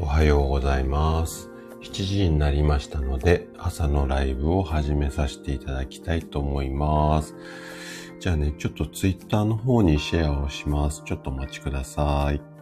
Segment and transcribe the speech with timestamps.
[0.00, 1.50] おはようございます。
[1.82, 7.34] 7時になりましたので、朝のライブを始めさせていただきたいと思います。
[8.20, 11.02] じゃあね、ちょっとツイッターの方にシェアをします。
[11.04, 12.57] ちょっとお待ちください。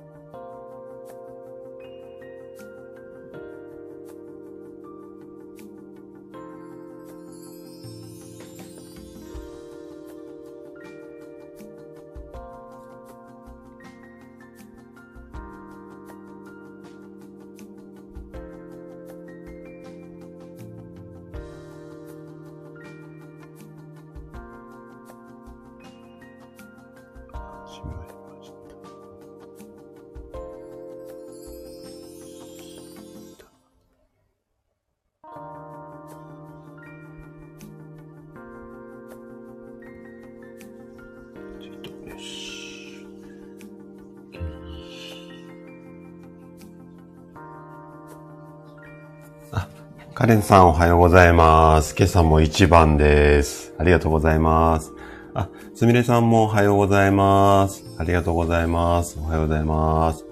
[50.16, 51.94] カレンさんおはようございます。
[51.94, 53.74] 今朝も一番です。
[53.76, 54.94] ありがとうございます。
[55.34, 57.84] あ、すみれさんもおはようございます。
[57.98, 59.18] ありがとうございます。
[59.20, 60.24] おはようございます。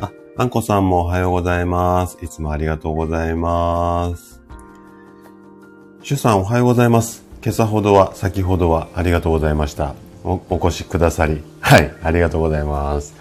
[0.00, 2.18] あ、あんこさんもおはようございます。
[2.20, 4.40] いつもありがとうございます。
[6.02, 7.24] しゅさんおはようございます。
[7.40, 9.94] 今朝ほどは、先ほどはありがとうございました。
[10.24, 11.40] お、お越しくださり。
[11.60, 13.14] はい、ありがとうございます。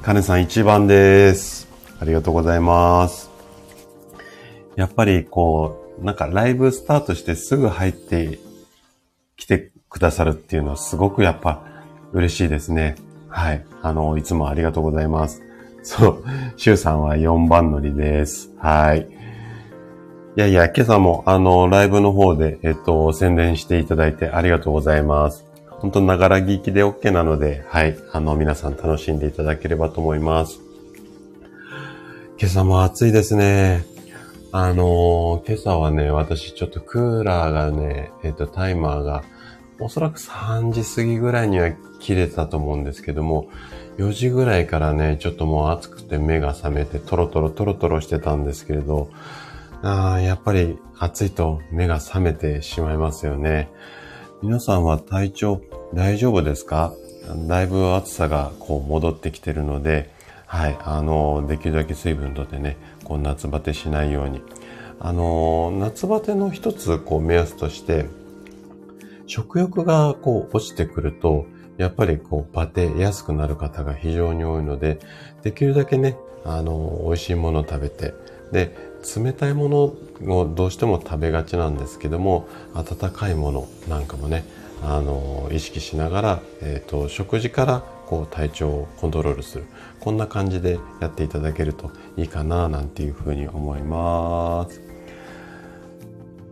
[0.00, 1.68] かねさん一番です。
[2.00, 3.23] ありがとうございます。
[4.76, 8.38] やっぱりこう、なんかライブスタートしてすぐ入って
[9.36, 11.64] きてくださるっていうのはすごくやっぱ
[12.12, 12.96] 嬉しいですね。
[13.28, 13.64] はい。
[13.82, 15.42] あの、いつもありがとうございます。
[15.82, 16.24] そう。
[16.56, 18.50] シュウさんは4番乗りです。
[18.58, 19.08] はい。
[20.36, 25.44] いやいや、今朝もあの、ライブの方で、えっと、宣伝していただいてありがとうございます。
[25.68, 27.96] 本当ながら聞きで OK なので、はい。
[28.12, 30.58] あの、皆さん楽しんでいただければと思います。
[32.38, 33.93] 今朝も暑いですね。
[34.56, 39.24] あのー今朝はね、私ちょっとクーラーがね、えっ、と、タイマーが、
[39.80, 43.48] おそらく3時過ぎぐらいには切れたと思うんですけども、
[43.98, 49.10] 4時ぐらいからね、ちょっともう暑くて目が覚めてトロトロトロトロしてたんですけれど、
[49.82, 53.70] あーやっぱり暑いと目が覚めてしまいますよね。
[54.40, 55.62] 皆さんは体調
[55.94, 56.94] 大丈夫ですか？
[57.48, 60.14] だいぶ暑さがこう戻ってきてるので、
[60.46, 64.42] はい、あの、できるだけ水分とってね、こう夏バテしないように。
[65.00, 68.06] あの、夏バテの一つこう目安として、
[69.26, 74.98] 食欲がこう落ちてくると、やっぱりこうバテやすくなる方が非常に多いので、
[75.42, 78.14] できるだけね、あの、美味しいものを食べて、
[78.52, 78.76] で、
[79.16, 79.78] 冷たいもの
[80.34, 84.44] をどうしても食べがちなんですけども、温かいものなんかもね、
[84.82, 89.64] あの、意識しながら、えっ、と、食事からこう体調をコントロールする。
[90.04, 94.82] こんな感じでやっていただけるといいかな、なんていうふうに思います。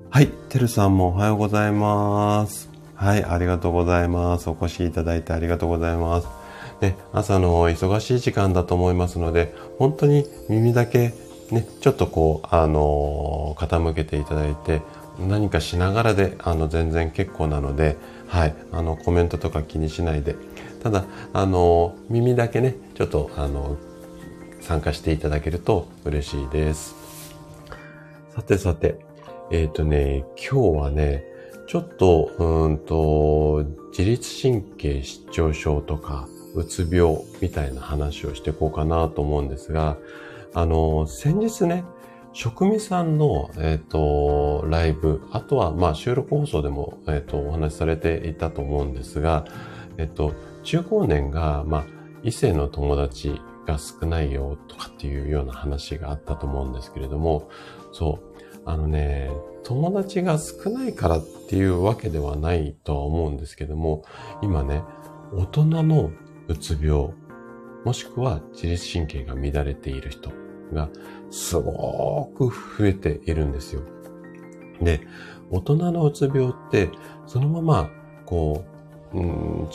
[0.08, 2.70] はい、てるさんもおはようございます。
[2.94, 4.48] はい、ありがとうございます。
[4.48, 6.28] お越しいただいてありがとうございます。
[6.80, 11.12] ね、朝の忙しい時間だと思いますので、本当に耳だけ
[11.50, 14.80] ね、ちょっとこう、あのー傾けていただいて、
[15.28, 17.98] 何かしながらで、あの、全然結構なので、
[18.28, 20.36] はい、あの、コメントとか気にしないで、
[20.82, 23.76] ただ、あの耳だけね、ちょっと、あの
[24.60, 26.94] 参加していただけると嬉しいです。
[28.34, 28.96] さてさて、
[29.52, 31.24] えっ、とね、今日はね、
[31.68, 39.98] ちょっと、うんと、自律神経失調症とか、うつ病みたいな話をしていこうかなと思うんですが、
[40.52, 41.84] あの、先日ね、
[42.32, 49.44] 職味さんの、えっ、と、ライブ、あとは、まあ、収録放送でも、えっ、と、お話しされていたと思うんですが、
[49.98, 50.32] えっ、と、
[50.62, 51.86] 中高年が、まあ、
[52.22, 57.48] 異性の友達が少ないよとかっていうような話があったと思うんですけれども、
[57.92, 59.30] そう、あのね、
[59.64, 64.04] 友達が少ないからっていうわけではないとは思うんですけども、
[64.42, 64.82] 今ね、
[65.32, 66.10] 大人の
[66.48, 67.10] うつ病、
[67.84, 70.30] もしくは自律神経が乱れている人
[70.72, 70.88] が
[71.30, 73.82] すごく増えているんですよ。
[74.80, 75.00] で、
[75.50, 76.90] 大人のうつ病って、
[77.26, 77.90] そのまま、
[78.26, 78.71] こう、
[79.14, 79.68] うん、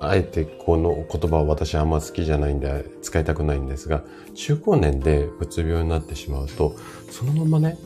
[0.00, 4.04] あえてこの言葉は私あんま好きじゃないんで使いたくないんですが、
[4.34, 6.76] 中高年でうつ病になってしまうと、
[7.10, 7.78] そのままね、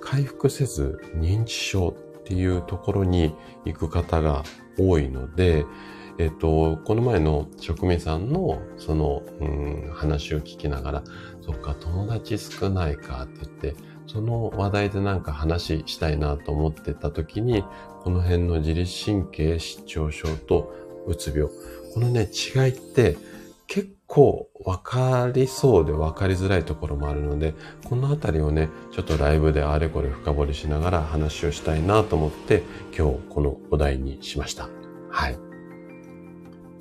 [0.00, 3.34] 回復せず認知症っていうところに
[3.64, 4.42] 行く方が
[4.78, 5.64] 多いので、
[6.18, 11.04] えっと、この前の職味さんのその、うん、話を聞きながら、
[11.40, 13.74] そっか、友達少ないかって言って、
[14.06, 17.64] その話題でなんか話したいなと思ってた時に、
[18.02, 20.72] この辺の自律神経失調症と
[21.06, 21.48] うつ病。
[21.94, 23.16] このね、違いって
[23.66, 27.54] 結構分かりそうで分かりづらいところもあるので、
[27.84, 32.62] このあたりをね、ちょっとライブであれこれ深掘りしながら話をしたいなと思って、
[32.96, 34.68] 今日このお題にしました。
[35.10, 35.38] はい。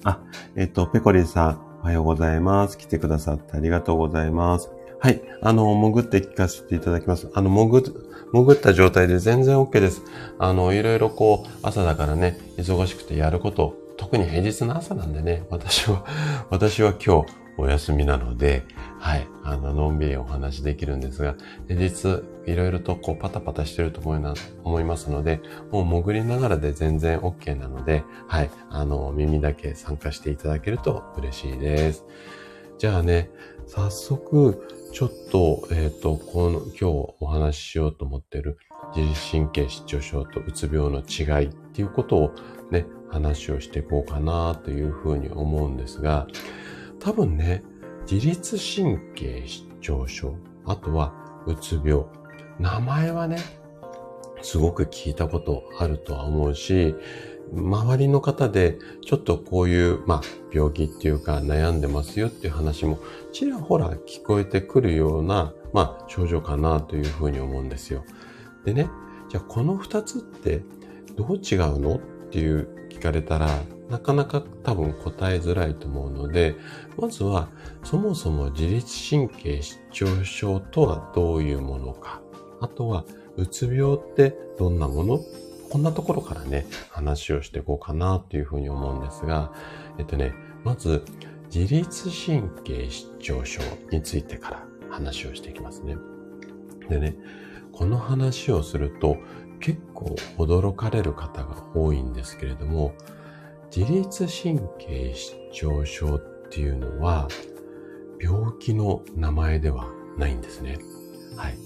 [0.03, 0.19] あ、
[0.55, 2.77] えっ、と、ペコリンさん、おはようございます。
[2.77, 4.69] 来てくださってありがとうございます。
[5.03, 5.21] はい。
[5.41, 7.29] あの、潜って聞かせていただきます。
[7.33, 7.83] あの、潜、
[8.31, 10.01] 潜った状態で全然 OK です。
[10.39, 16.05] あの、いろいろこう、朝だからね、忙しくてやること、特に平日の朝なんでね、私は、
[16.49, 18.63] 私は今日お休みなので、
[18.97, 21.35] はい、あの、のんびりお話できるんですが、
[21.67, 32.05] 平日、いろいろとこう、パタパタしてると思いな、思いますので、もう潜りながらで全然 OK なので、はい、あの、耳だけ参加していただけると嬉しいです。
[32.77, 33.29] じゃあね、
[33.67, 36.85] 早速、ちょっと、えっ、ー、と、この、今日
[37.19, 38.59] お話ししようと思ってる
[38.95, 42.35] 自律神経失調症とうつ病の違いっていうことを
[42.69, 46.27] ね、話をしていこうかなというふうに思うんですが、
[46.99, 47.63] 多分ね、
[48.09, 50.35] 自律神経失調症、
[50.65, 51.11] あとは
[51.47, 52.05] うつ病、
[52.59, 53.39] 名前はね、
[54.43, 56.93] すごく聞いたことあるとは思うし、
[57.55, 60.21] 周りの方でちょっとこういう、まあ、
[60.51, 62.99] 病気っていうか悩んでますよっていう話も
[63.31, 68.03] ちらほら聞こえてくるような、まあ、症状かなというふうに思うんですよ。
[68.65, 68.89] でね、
[69.29, 70.63] じゃあこの二つって
[71.15, 73.47] どう違うのっていう聞かれたら、
[73.89, 76.55] なかなか多分答えづらいと思うので、
[76.97, 77.49] まずは
[77.83, 82.21] そもそも自律神経失調症とはどういうものか、
[82.61, 85.19] あとはうつ病ってどんなもの
[85.73, 89.51] こんなところからね、話をしていこうかなというふうに思うんですが、
[89.97, 91.03] えっとね、まず、
[91.51, 95.97] 自律神経失調症についてから話をしていきますね。
[96.89, 97.15] でね、
[97.71, 99.17] この話をすると
[99.59, 102.93] 結構驚かれる方が多いんですけれども、
[103.75, 106.19] 自律神経失調症っ
[106.51, 107.27] ていうのは
[108.21, 109.87] 病気の名前では
[110.19, 110.77] ないんですね。
[111.35, 111.57] はい。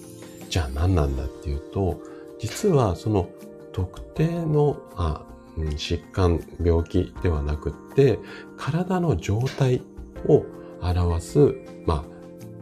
[0.49, 1.99] じゃあ何なんだっていうと、
[2.39, 3.29] 実はその
[3.77, 5.23] 特定の、あ、
[5.55, 8.17] 疾患、病気ではなくって、
[8.57, 9.83] 体の状態
[10.27, 10.45] を
[10.81, 12.03] 表す、まあ、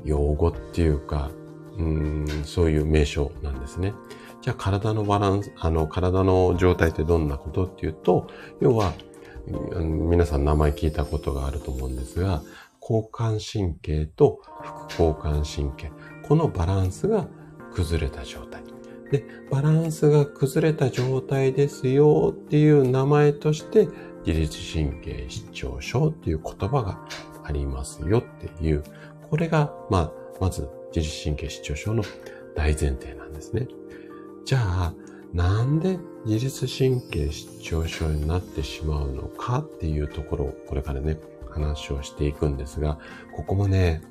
[0.03, 1.31] 用語っていうか、
[1.77, 3.93] うん、そういう名称なんですね。
[4.41, 8.27] じゃあ体のバランス、あの、体の状態ってどんなことっていうと、
[8.59, 8.91] 要は、
[9.81, 12.41] 皆さん名前聞いたことがあると思うんですが、
[12.81, 15.91] 交感神経と副交感神経、
[16.27, 17.25] このバランスが
[17.73, 18.44] 崩れた状態。
[19.11, 23.87] で、バランスが崩れた状態ですよっていう名前として、
[24.25, 26.99] 自律神経失調症っていう言葉が
[27.43, 28.83] ありますよっていう、
[29.29, 30.11] これが、まあ、
[30.41, 32.03] まず自律神経失調症の
[32.55, 33.67] 大前提なんですね。
[34.45, 34.93] じゃあ、
[35.33, 41.17] なんで自律神経失調症になってしまうのかっていうところをこれからね、
[41.49, 42.99] 話をしていくんですが、
[43.35, 44.01] ここもね、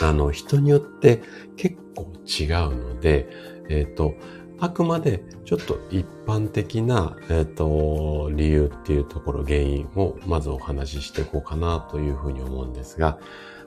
[0.00, 1.22] あの、人によって
[1.56, 3.28] 結構違うので、
[3.68, 4.14] えっ、ー、と、
[4.58, 13.18] あくまでちょっと一般的な、えっ、ー、と、理由っていうところ、原因をまずお話ししていこうかなというふうに思うんですが、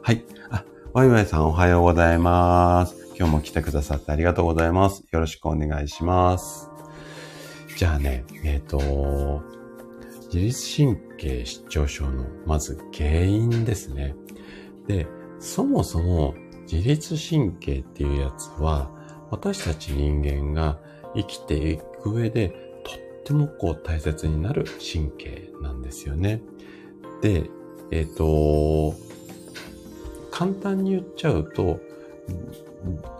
[0.02, 0.26] はい。
[0.50, 0.64] あ、
[0.94, 2.96] ワイワイさんおはようございます。
[3.16, 5.04] 今日も来てくださってありがとうございます。
[5.12, 6.72] よろしくお願いします。
[7.78, 9.44] じゃあね、えっ、ー、と、
[10.34, 14.16] 自律神経失調症のまず原因ですね。
[14.88, 15.08] で、
[15.40, 16.34] そもそも
[16.72, 18.90] 自律神経っていうやつは、
[19.32, 20.80] 私たち人間が
[21.16, 22.50] 生きていく上で
[22.84, 26.42] とってもこう大切になる神経なんですよね。
[27.22, 27.50] で、
[27.92, 28.96] えっ、ー、と、
[30.32, 31.80] 簡単に言っちゃうと、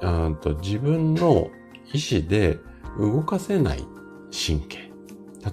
[0.02, 1.50] うんと自分の
[1.94, 2.60] 意思で
[2.98, 3.84] 動かせない
[4.32, 4.90] 神経。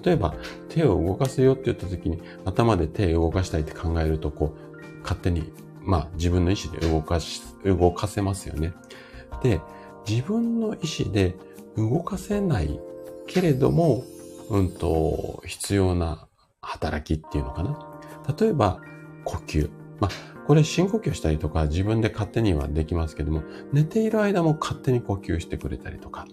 [0.03, 0.35] 例えば
[0.69, 8.73] 手を動かすよって言った時に頭で手を動かしたいって考えるとこう勝手にまあ自分の意思で動かし、動かせますよね。
[9.43, 9.61] で、
[10.07, 11.35] 自分の意思で
[11.75, 12.79] 動かせない
[13.27, 14.03] けれども、
[14.49, 16.27] うんと、必要な
[16.61, 17.99] 働きっていうのかな。
[18.39, 18.81] 例えば、
[19.25, 19.69] 呼吸。
[19.99, 20.11] まあ、
[20.47, 26.25] これ深呼吸したりとか自分で勝手にはできますけども、寝ている間も勝手に呼吸してくれたりとか、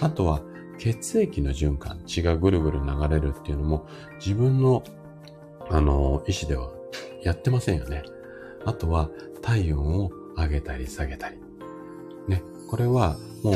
[0.00, 0.42] あとは
[0.78, 3.86] 血液の循環、血がぐるぐる流れるっていうのも
[4.16, 4.82] 自分の、
[5.70, 6.70] あの、意思では
[7.22, 8.02] やってませんよね。
[8.66, 9.08] あとは
[9.40, 11.41] 体温を上げたり下げたり。
[12.72, 13.52] これはも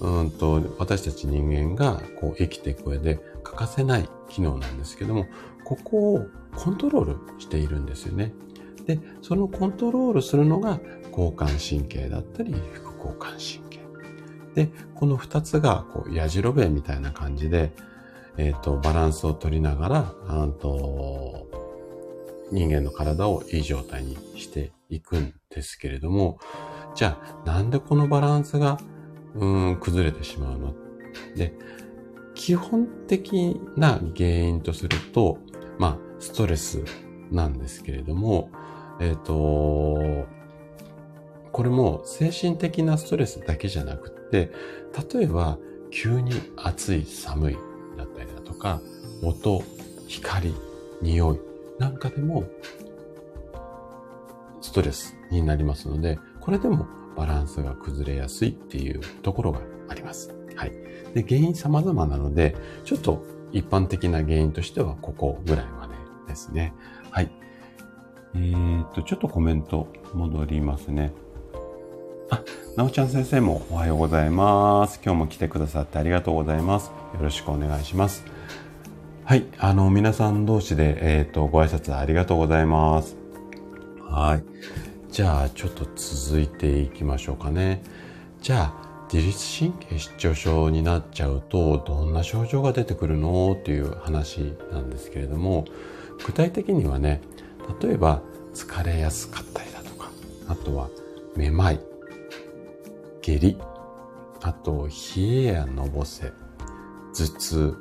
[0.00, 5.26] う、うんと、私たち人間がこう生きていく上で欠かせない機能なんですけども、
[5.64, 8.32] ここをコントロールしているんですよね。
[8.86, 10.80] で、そのコントロールするのが
[11.10, 13.80] 交感神経だったり、副交感神経。
[14.54, 17.70] で、この二つが、こう、やじろべえみたいな感じで、
[18.38, 21.46] えっ、ー、と、バランスを取りながら、あと、
[22.50, 26.38] 人間の体をいい状態にしていくんですけれども、
[26.94, 28.78] じゃあなんでこのバランスが、
[29.34, 30.74] うん、崩れてしまうの？
[31.36, 31.52] で、
[32.34, 35.38] 基本的な原因とすると、
[35.78, 36.84] まあ、ストレス
[37.30, 38.50] なんですけれども、
[39.00, 40.26] えっ、ー、と、
[41.52, 44.50] これも精神的なストレスだけじゃなくて、
[45.14, 45.58] 例えば
[45.90, 47.56] 急に暑い寒い
[47.96, 48.80] だったりだとか、
[49.22, 49.62] 音、
[50.08, 50.54] 光、
[51.00, 51.40] 匂い
[51.78, 52.44] なんかでも
[54.60, 56.86] ストレスになりますので、これでも
[57.16, 60.34] バランスが崩れやすいっていうところがあります。
[60.54, 60.72] はい。
[61.14, 65.94] で、原因様々なので、ちょっと一般的な原因としてはここぐらいまで
[66.28, 66.74] ですね。
[67.10, 67.30] はい。
[68.34, 71.14] えー、っと、ちょっとコメント戻りますね。
[72.28, 72.42] あ、
[72.76, 75.00] なおちゃん先生もおはようございます。
[75.02, 76.88] 今日も来てくださってありがとうございます。
[77.14, 78.22] よろしくお願いします。
[79.24, 79.46] はい。
[79.58, 83.16] あの、皆さん同士で、えっ、と、ご挨拶ありがとうございます。
[84.02, 84.93] はい。
[85.14, 87.84] じゃあ、ちょっと続いていきましょうかね。
[88.42, 93.52] じゃあ、自律神経失調症になっちゃうとどんな症状が出てくるの？
[93.52, 95.66] っていう話なんですけれども
[96.26, 97.20] 具体的にはね
[97.80, 98.22] 例えば
[98.54, 100.10] 疲れやすかったりだとか
[100.48, 100.88] あとは
[101.36, 101.80] めまい
[103.22, 103.56] 下痢
[104.42, 106.32] あと冷えやのぼせ
[107.14, 107.76] 頭痛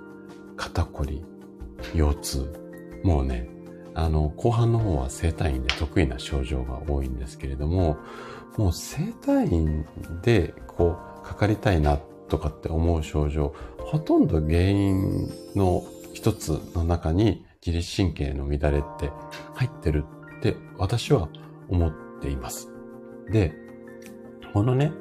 [0.56, 1.26] 肩こり
[1.96, 3.50] 腰痛もうね
[3.96, 7.98] あの後半の方は整体院で得意な症状が多いんですけれども
[8.58, 9.86] もう整体院
[10.22, 11.98] でこうかかりたいな
[12.34, 15.84] とかって思う症状、ほとんど原因の
[16.14, 19.12] 一つの中に自律神経の乱れって
[19.54, 20.06] 入ってる
[20.38, 21.30] って私は
[21.70, 22.72] 思っています。
[23.32, 23.54] で、
[24.54, 24.92] このね、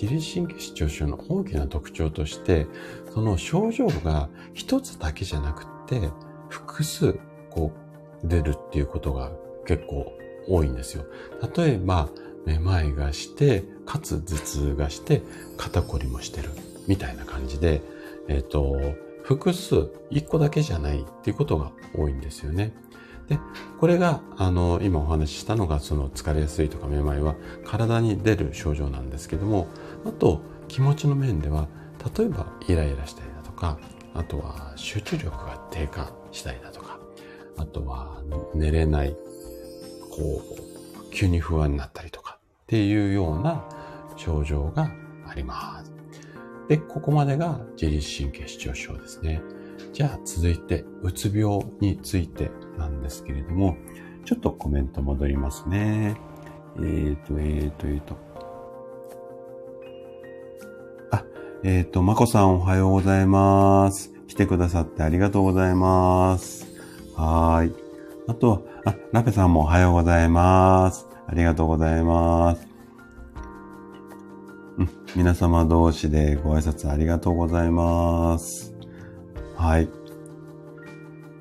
[0.00, 2.66] 自律神経失調症の大きな特徴として、
[3.12, 6.10] その症状が一つだけじゃなくて、
[6.48, 7.18] 複数
[7.50, 7.83] こう
[8.24, 9.30] 出るっていうことが
[9.66, 10.12] 結構
[10.48, 11.04] 多いんですよ。
[11.56, 12.08] 例えば、
[12.44, 15.22] めまいがして、かつ頭痛がして、
[15.56, 16.50] 肩こりもしてる。
[16.86, 17.82] みたいな感じで、
[18.28, 18.76] えっ、ー、と、
[19.22, 22.74] 複数、一個だけじゃないっていうことが多いんですよね。
[23.28, 23.38] で、
[23.80, 29.66] これが、あの、今お話ししたのが、その疲れやすいとかめまいは体に出る症状なんですけども、
[30.04, 31.68] あと、気持ちの面では、
[32.16, 33.78] 例えばイライラしたりだとか、
[34.12, 36.73] あとは集中力が低下したりだとか、
[37.56, 38.22] あとは
[38.54, 39.16] 寝れない、
[40.10, 40.42] こ
[41.08, 43.64] う、急に不安になったりとか、っていうような
[44.16, 44.90] 症状が
[45.26, 45.92] あります。
[46.68, 49.42] で、ここまでが自律神経失調症ですね。
[49.92, 53.76] じゃあ続いて、うつ病についてなんですけれども、
[54.24, 56.16] ちょっとコメント戻りますね。
[56.76, 58.16] えーと、えーと、えーと。
[61.10, 61.24] あ、
[61.62, 64.12] えーと、まこさんおはようございます。
[64.26, 66.73] 来てくださってありがとうございます。
[67.16, 67.72] はい。
[68.28, 71.06] あとは、あ、ラペさんもおはようございます。
[71.28, 72.66] ありがとうございます。
[74.78, 78.74] うん、皆様同士でご挨拶ありがとうございます。
[79.56, 79.88] はい。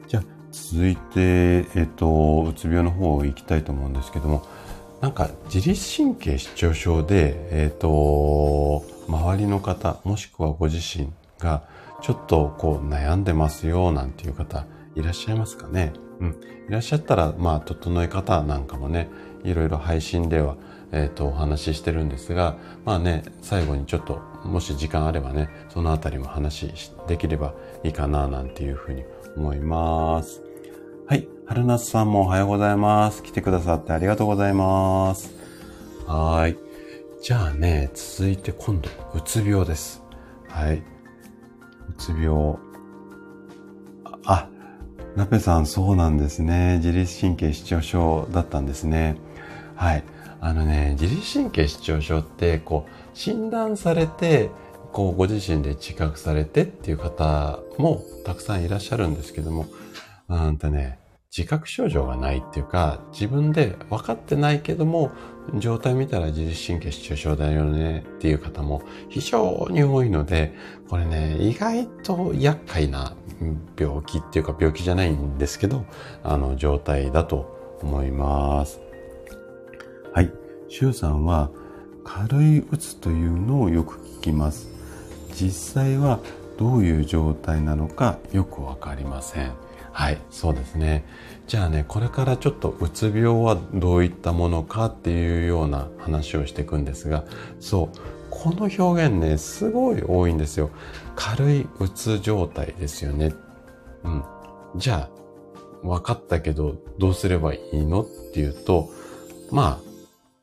[0.07, 4.45] じゃあ、続いて、えっと、うつ病の方行きたいと思うんですけども、
[5.01, 11.63] なんか自律神経失調症で、えっと、周りの方、もしくはご自身が、
[12.03, 15.93] ちょっとこう悩んでますよ、なんていう方、いらっしゃいますかね？
[16.19, 16.29] うん。
[16.69, 19.09] いらっしゃったら、まあ、整え方なんかもね、
[19.43, 20.55] いろいろ配信では、
[20.91, 26.71] えっ、ー、と、お話ししてるんですが、まあね、最後にちょっと、もし時間あればね、そのあたりも話
[27.07, 29.03] できればいいかな、なんていうふうに
[29.35, 30.41] 思います。
[31.07, 31.27] はい。
[31.45, 33.23] 春夏さんもおはようございます。
[33.23, 35.33] 来てくださってありがとうございます。
[36.07, 36.57] はい。
[37.21, 40.03] じゃあね、続いて今度、うつ病です。
[40.47, 40.77] はい。
[40.77, 40.83] う
[41.97, 42.72] つ病。
[45.15, 46.77] あ、ナペさん、そうなんですね。
[46.77, 49.15] 自律神経失調症だったんですね。
[49.75, 50.03] はい。
[50.41, 54.49] あのね、自律神経失調症って、こう、診断されて、
[54.91, 59.67] こう、ご自身で自覚されてっていう方もたくさんいらっしゃるんですけども、
[60.29, 60.99] うんとね、
[61.35, 65.11] 自覚症状がないっていうか、自分で分かってないけども、
[65.55, 70.53] 状態見たら自律神経失調症だよねっていう方も非常に多いので、
[70.89, 73.15] これね、意外と厄介な
[73.77, 75.85] 病気っていうか病気じゃないんですけど、
[76.23, 78.79] あの状態だと思います。
[80.13, 80.31] はい。
[80.69, 81.51] シュウさんは
[82.03, 84.69] 軽いうつというのをよく聞きます。
[85.33, 86.19] 実際は
[86.57, 89.51] どういう状態なのかよくわかりません。
[89.91, 91.05] はい、そうですね。
[91.47, 97.25] じゃあね、これからちょっとうつ病はどういったものかっていうような話をしていくんですが、
[97.59, 97.97] そう、
[98.29, 100.71] この表現ね、すごい多いんですよ。
[101.15, 103.33] 軽いうつ状態ですよね。
[104.03, 104.23] うん。
[104.75, 105.09] じゃ
[105.83, 108.89] あ、分かったけど、どうすればいいのっていうと、
[109.51, 109.93] まあ、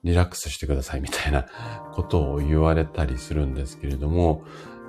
[0.04, 1.46] リラックスしてくださいみたいな
[1.92, 4.44] ことを言われたりするんですけれども、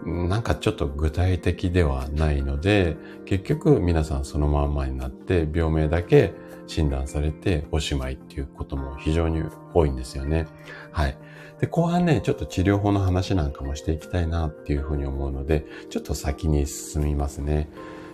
[0.05, 6.34] なんかちょっと具体的ではないので、結局皆さんそのまんまになって病名だけ
[6.67, 9.43] 診断されておしまいっていうことも非常に
[9.74, 10.48] 多いんですよね。
[10.91, 11.17] はい。
[11.60, 17.70] で、後半ね、ちょっと治療法の話なんかもしていきたいなっていうふうに思うので、ちょっと先に進みますね。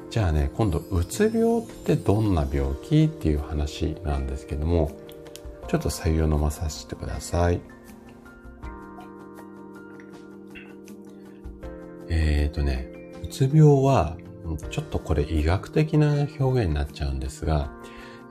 [0.09, 4.91] じゃあね、今度、うつ病ってどんな病気っていう話なんですけども、
[5.67, 7.61] ちょっと採用飲まさせてください。
[12.09, 12.89] えっ、ー、とね、
[13.23, 14.17] うつ病は、
[14.69, 17.71] ちょっとこれ医学的な表現になっちゃうんですが、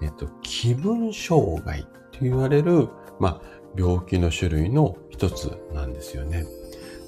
[0.03, 2.89] えっ、と、気分障害って言われる、
[3.21, 3.43] まあ、
[3.77, 6.47] 病気の種類の一つなんですよね。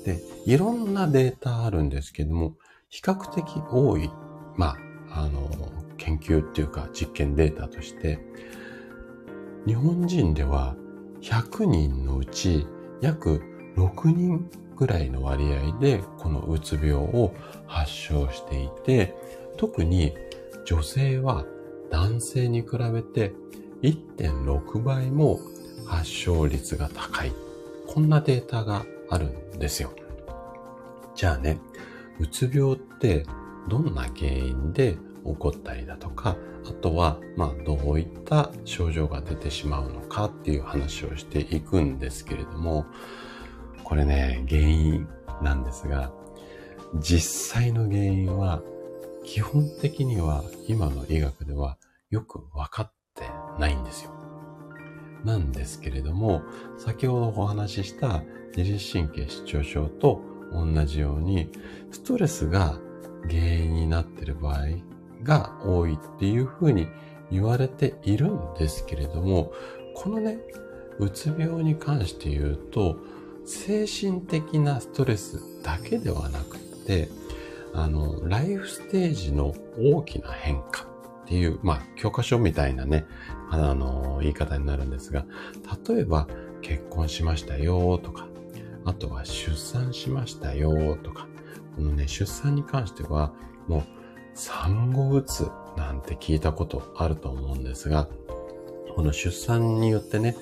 [0.05, 2.55] で、いろんなデータあるんですけども、
[2.89, 4.11] 比較的多い、
[4.57, 4.77] ま
[5.11, 5.49] あ、あの、
[5.97, 8.19] 研究っていうか実験データとして、
[9.67, 10.77] 日本人では
[11.21, 12.67] 100人のうち
[13.01, 13.43] 約
[13.77, 14.49] 6人
[14.79, 17.35] ぐらいの割合でこのうつ病を
[17.67, 19.15] 発症していて、
[19.57, 20.15] 特に
[20.65, 21.45] 女性は
[21.91, 23.33] 男性に比べて
[23.83, 25.41] 1.6倍も
[25.87, 27.33] 発症率が高い。
[27.87, 29.93] こんなデータがあるんですよ。
[31.15, 31.59] じゃあね、
[32.21, 33.25] うつ病って
[33.69, 36.37] どんな原因で起こったりだとか、
[36.69, 42.87] あとは、まあ、どういった症状が出てしまうのかっていう話をしていくんですけれども、
[43.89, 45.09] これね、原因
[45.41, 46.13] なんですが、
[47.01, 48.61] 実際の原因は、
[49.25, 51.79] 基本的には今の医学では
[52.11, 53.23] よく分かって
[53.59, 54.11] ないんですよ。
[55.25, 56.43] なんですけれども、
[56.77, 58.23] 先ほどお話しした
[58.55, 60.21] 自律神経失調症と
[60.53, 61.51] 同じように、
[61.91, 62.79] ストレスが
[63.23, 64.67] 原因になっている場合
[65.23, 66.89] が多いっていうふうに
[67.31, 69.51] 言われているんですけれども、
[69.95, 70.41] このね、
[70.99, 72.99] うつ病に関して言うと、
[73.49, 77.09] 精神的なストレスだけではなくて、
[77.73, 80.83] あの、ライフステージの大きな変化
[81.25, 83.07] っていう、まあ、教科書みたいなね、
[83.51, 85.25] あの、言い方になるんですが、
[85.89, 86.29] 例えば、
[86.61, 88.29] 結婚しましたよとか、
[88.85, 91.27] あとは出産しましたよとか、
[91.77, 93.33] このね、出産に関しては、
[93.67, 93.83] もう
[94.35, 98.09] 産後うつなんて聞いたことあると思うんですが、
[98.95, 100.37] この出産によってね、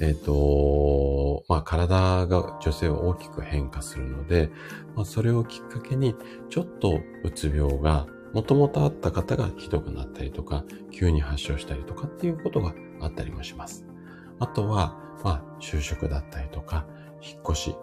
[0.00, 4.50] えっ、ー、と、まあ、体が女性は大きく変化するので、
[4.96, 6.14] まあ、それをきっかけに、
[6.48, 13.84] ちょっとうつ病が、もともとあった方がひどくなったりとか、急に発症したりとかっていうことがあったりもします。
[14.38, 16.86] あとは、まあ、就職だったりとか、
[17.22, 17.74] 引っ越し。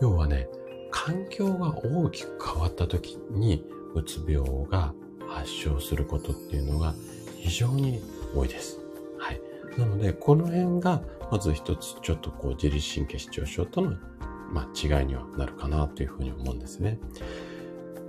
[0.00, 0.48] 要はね、
[0.90, 4.94] 環境が大きく変わった時に、うつ病が
[5.28, 6.94] 発症することっていうのが
[7.36, 8.00] 非常に
[8.34, 8.78] 多いです。
[9.18, 9.40] はい。
[9.78, 13.96] なので、この辺が、まず一つ、ちょっとこう、自律神経失調症との、
[14.52, 16.98] まあ、違いにはなるかなというふうに思うんですね。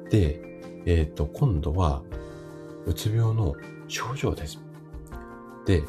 [0.10, 0.42] で、
[0.86, 2.04] えっ、ー、と、今度は、
[2.86, 3.56] うつ病の
[3.88, 4.60] 症状です。
[5.66, 5.84] で、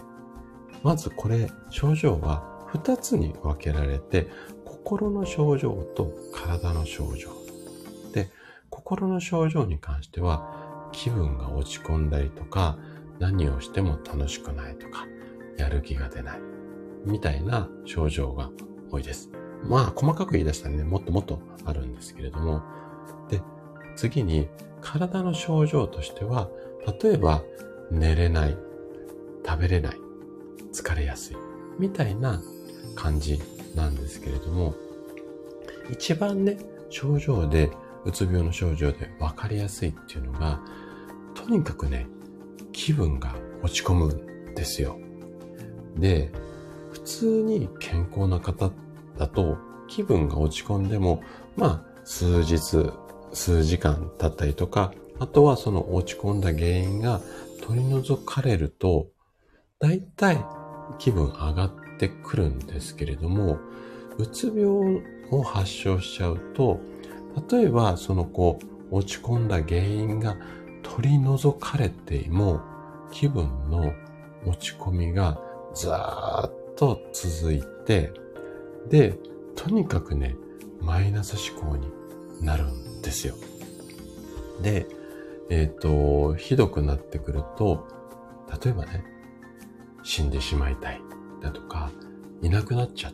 [0.82, 4.28] まずこれ、症状は二つに分けられて、
[4.64, 7.30] 心の症状と体の症状。
[8.12, 8.30] で、
[8.70, 12.78] 心の症状に関しては、気分が落ち込んだりとか、
[13.18, 15.06] 何をしても楽しくないとか、
[15.56, 16.40] やる気が出ない、
[17.08, 18.50] みたいな症状が
[18.90, 19.30] 多いです。
[19.64, 22.62] まあ、細かく言い出したらね、もっともっとあるんですけれども、
[23.28, 23.42] で、
[23.96, 24.48] 次に、
[24.80, 26.48] 体の症状としては、
[27.02, 27.42] 例えば、
[27.90, 28.56] 寝れない、
[29.44, 29.96] 食べれない、
[30.72, 31.36] 疲れやすい、
[31.78, 32.40] みたいな
[32.94, 33.40] 感じ
[33.74, 34.74] なんですけれども、
[35.90, 36.58] 一番ね、
[36.90, 37.70] 症状で
[38.04, 40.60] うつ病の症状で分かりやすいっていうのが、
[41.34, 42.06] とにかくね、
[42.72, 44.98] 気分が落ち込むんですよ。
[45.96, 46.30] で、
[47.08, 48.70] 通に健康な方
[49.18, 49.56] だと
[49.88, 51.22] 気分が落ち込んでも、
[51.56, 52.92] まあ、数日、
[53.32, 57.22] 数時間経ったりとか、あとはその落ち込んだ原因が
[57.62, 59.08] 取り除かれると、
[59.78, 60.44] だいたい
[60.98, 63.58] 気分上がってくるんですけれども、
[64.18, 66.78] うつ病を発症しちゃうと、
[67.50, 68.58] 例えば、そのこ
[68.90, 70.36] う、落ち込んだ原因が
[70.82, 72.60] 取り除かれても、
[73.10, 73.94] 気分の
[74.46, 75.40] 落ち込みが
[75.74, 78.12] ずーっと続いて、
[78.88, 79.18] で、
[79.56, 80.36] とにかくね、
[80.80, 81.90] マイナス思考に
[82.40, 83.34] なるんですよ。
[84.62, 84.86] で、
[85.50, 87.88] えっ、ー、と、ひどくなってくると、
[88.64, 89.04] 例えばね、
[90.04, 91.02] 死んでしまいたい
[91.42, 91.90] だとか、
[92.42, 93.12] いなくなっちゃ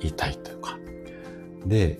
[0.00, 0.78] いたいとか。
[1.64, 1.98] で、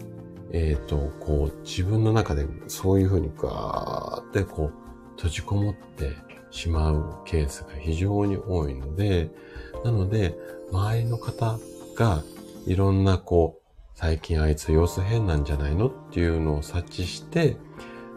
[0.52, 4.72] えっ、ー、と、こう、自分の中でそういうふうにガーってこう、
[5.16, 6.12] 閉じこもって
[6.50, 9.30] しまうケースが非常に多いので、
[9.82, 10.36] なので、
[10.72, 11.58] 周りの方
[11.94, 12.22] が
[12.66, 17.56] いろんなこう、最近あいつ様子変なんじゃないのっていうのを察知して、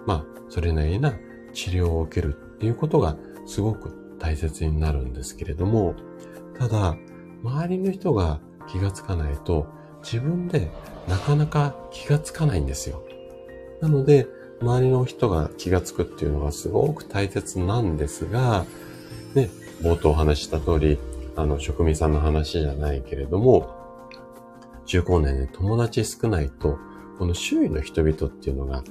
[0.05, 1.13] まあ、それなりな
[1.53, 5.95] 治療を受けるっていうことがすごく大切になるんですけれども、
[6.57, 6.97] ただ、
[7.43, 9.67] 周りの人が気がつかないと、
[10.03, 10.69] 自分で
[11.07, 13.03] なかなか気がつかないんですよ。
[13.81, 14.27] なので、
[14.61, 18.65] 周りの人が気がつくっていうのがすごく大切なんですが、
[19.33, 19.49] ね、
[19.81, 20.99] 冒頭お話した通り、
[21.41, 23.69] あの、職人さんの話じゃないけれども、
[24.85, 26.77] 中高年で友達少ないと、
[27.17, 28.83] この周囲の人々っていうのが、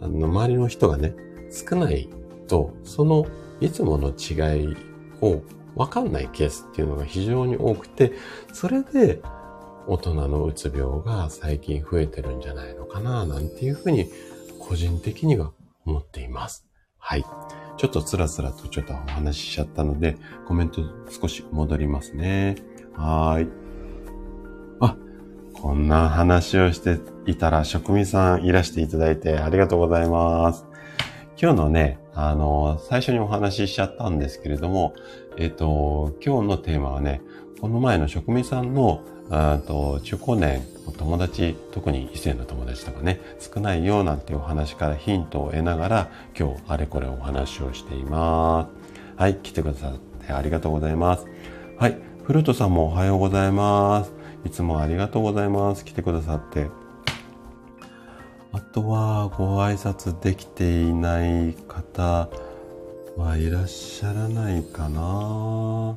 [0.00, 1.14] あの、周りの人がね、
[1.50, 2.08] 少ない
[2.48, 3.26] と、その
[3.60, 4.76] いつもの違い
[5.20, 5.42] を
[5.74, 8.12] わかんないケースっていうのが非常に多くて、
[8.52, 9.20] それで
[9.86, 14.10] 大人のうつ病が最近増えてるんじゃないのかな、なんていうふうに
[14.58, 15.52] 個人的には
[15.84, 16.66] 思っています。
[17.04, 17.24] はい。
[17.78, 22.54] ちょっとつらつらとちょっとお話ししちゃったので、コメント少し戻りますね。
[22.94, 23.48] はーい。
[24.78, 24.96] あ、
[25.52, 30.64] こんな話をしていたら職味さんいらしていただいてありがとうございます。
[31.36, 34.94] 今日のね、あの、最初にお話ししちゃったんですけれども、
[35.36, 37.20] えっ、と、今日のテーマはね、
[37.60, 48.68] この前の職味さんの、あと中高年友達、特に異性の友達とかね、少ないよなんてお話からヒントを得ながら、今日あれこれお話をしていま
[49.16, 49.20] す。
[49.20, 51.26] はい、来てくださってありがとうございます。
[51.78, 54.12] はい、フルートさんもおはようございます。
[54.44, 55.84] いつもありがとうございます。
[55.84, 56.68] 来てくださって。
[58.54, 62.28] あとはご挨拶できていない方
[63.16, 65.96] はいらっしゃらないかな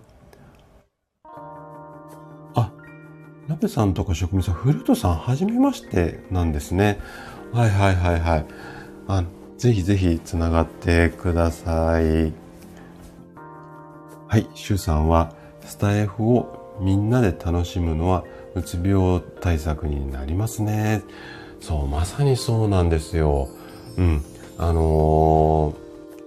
[3.47, 6.99] ラペさんとか職務さん、フルートさん、はじめましてなんですね。
[7.53, 8.45] はいはいはいはい。
[9.07, 9.23] あ
[9.57, 12.33] ぜひぜひつながってください。
[14.27, 18.23] はい、シュウさんは、スタイフをみんなで楽しむのは、
[18.55, 21.03] うつ病対策になりますね。
[21.59, 23.47] そう、まさにそうなんですよ。
[23.97, 24.23] うん。
[24.57, 25.75] あのー、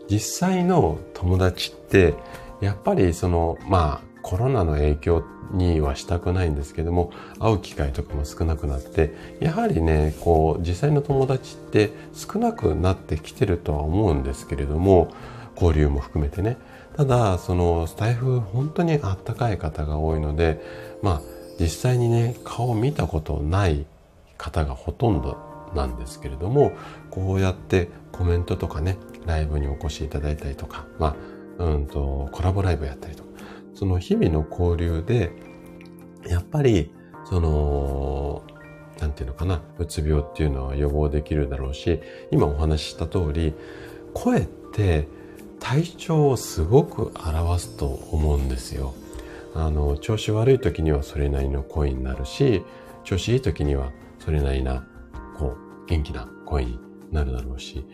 [0.08, 2.14] 実際の友達って、
[2.60, 15.08] やっぱりその、まあ、コロナの影響にはしたくないんですけども、会う機会とかも少なくなって、やはりね、こう、実際の友達って少なくなってきてるとは思うんですけれども、
[15.54, 16.56] 交流も含めてね。
[16.96, 20.60] ただ、その、スタイフ、本当にあったかい方が多いので、
[21.02, 21.22] まあ、
[21.60, 23.86] 実際にね、顔見たことない
[24.36, 26.72] 方がほとんどなんですけれども
[27.10, 31.16] こうやってコメントとかねライブにお越しいただいたりとかま
[31.58, 33.27] あうんとコラボライブやったりとか
[33.78, 35.30] その日々の交流で
[36.26, 36.90] やっぱり
[37.24, 38.42] その
[38.98, 42.00] なんていうのかなうつ病っていうのは予防できるだろうし
[42.32, 43.54] 今お話しした通り
[44.14, 45.06] 声って
[45.60, 48.94] 体調をすごく表すと思うんですよ。
[49.54, 52.64] あの調子悪い時にはそれなりの声になるし
[53.04, 54.84] 調子いい時にはそれなりな、
[55.38, 56.78] こう、元気な声に
[57.10, 57.86] なるだろうし。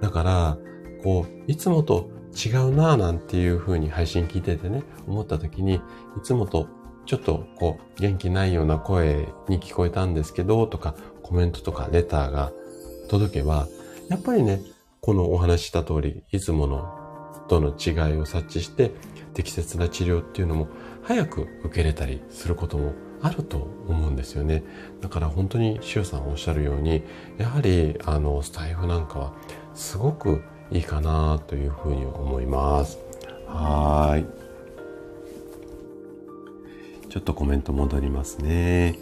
[0.00, 0.58] だから、
[1.04, 5.80] こう、いつもと違うなぁなんていう風に配信聞いててね、思った時に、い
[6.22, 6.68] つもと
[7.06, 12.52] ちょっとこう、元気ないような声に聞こえたんですけど、とか、コメントとかレターが
[13.08, 13.68] 届けば、
[14.08, 14.60] やっぱりね、
[15.00, 18.92] このお話した通り、いつものとの違いを察知して、
[19.34, 20.68] 適切な治療っていうのも
[21.02, 24.64] 早く受けれたりすることもあると思うんですよね。
[25.02, 27.02] だから本当にシュウさんおっしゃるように、
[27.36, 29.34] やはりあのスタイフなんかは
[29.74, 32.98] すごくいいかなというふうに思います。
[33.46, 34.26] はい。
[37.10, 38.98] ちょっとコメント戻りますね。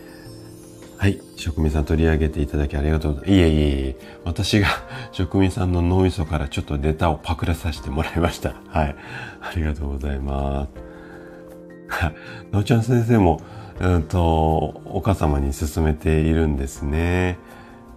[0.97, 1.21] はい。
[1.37, 3.39] 職人さん取り上げていただきありがとうございます。
[3.39, 3.97] いえいえいえ。
[4.25, 4.69] 私が
[5.13, 8.55] 職人さんの脳みそからちょっとネタをパクらさせてもらいました。
[8.69, 8.97] はい。
[9.41, 10.69] ありがとうございます。
[12.53, 13.41] のちゃん先生も
[13.81, 17.39] うんと、お母様に勧めているんですね。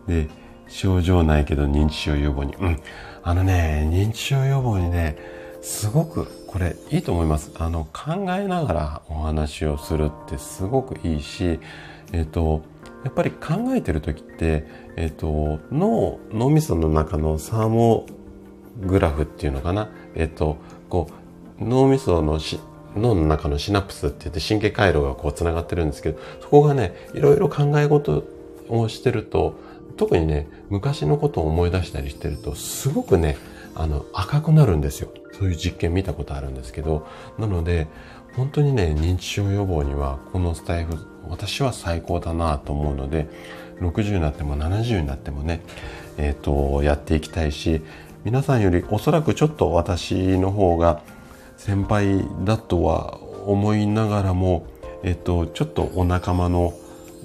[0.07, 0.27] で、
[0.67, 2.55] 症状ないけど認知症予防に。
[2.55, 2.79] うん。
[3.27, 5.17] あのね、認知症予防にね、
[5.61, 7.51] すごくこれいいと思います。
[7.59, 11.59] あの、考えながらお話をするってすごくいいし、
[12.13, 12.61] えっ、と、
[13.03, 18.05] やっぱり考えてる時って、えっ、と、脳、脳みその中のサーモ
[18.79, 19.89] グラフっていうのかな？
[20.15, 20.55] えっ、と、
[20.87, 21.09] こ
[21.59, 22.61] う、脳みそのし
[22.95, 28.23] 脳の中のシナプスって言って神経回路がこう繋がってるんですけど、そこがね、いろいろ考え事
[28.69, 29.66] をしてると、
[29.97, 33.37] 特にね、昔のことを思い出したりしてると、すごくね、
[33.75, 35.09] あの、赤くなるんですよ。
[35.33, 37.07] そういう実験見たことあるんですけど、
[37.37, 37.87] なので、
[38.35, 40.95] 本当にね、認知症予防には、このスタイフ、
[41.27, 43.27] 私は最高だなと思うので、
[43.81, 45.61] 60になっても70になってもね、
[46.17, 47.81] えっ、ー、と、やっていきたいし、
[48.23, 51.01] 皆さんよりおそらくちょっと私の方が
[51.55, 54.65] 先輩だとは思いながらも、
[55.03, 56.73] えっと、ちょっとお仲間の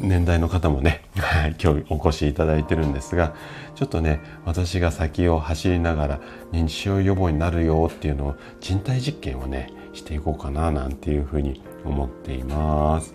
[0.03, 1.03] 年代の方もね、
[1.63, 3.35] 今日お越しいただいてるんですが、
[3.75, 6.21] ちょっとね、私が先を走りながら
[6.53, 13.15] 認知症予防になるよっていうのを人体実験をね、していこうかななんていうふうに思っています。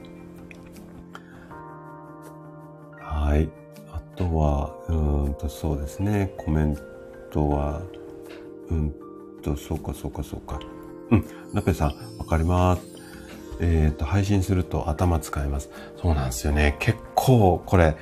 [2.99, 3.49] はい。
[3.91, 6.77] あとは、うんとそうですね、コメン
[7.31, 7.81] トは、
[8.69, 8.93] うん
[9.41, 10.59] と、そうかそうかそうか。
[11.09, 12.96] うん、ラペさん、わかります。
[13.59, 15.69] えっ、ー、と、配信すると頭使います。
[16.01, 16.75] そうなんですよね。
[16.79, 17.95] 結構、これ、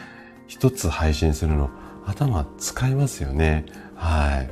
[0.47, 1.69] 一つ配信するの、
[2.05, 3.65] 頭使いますよね。
[3.95, 4.49] はい。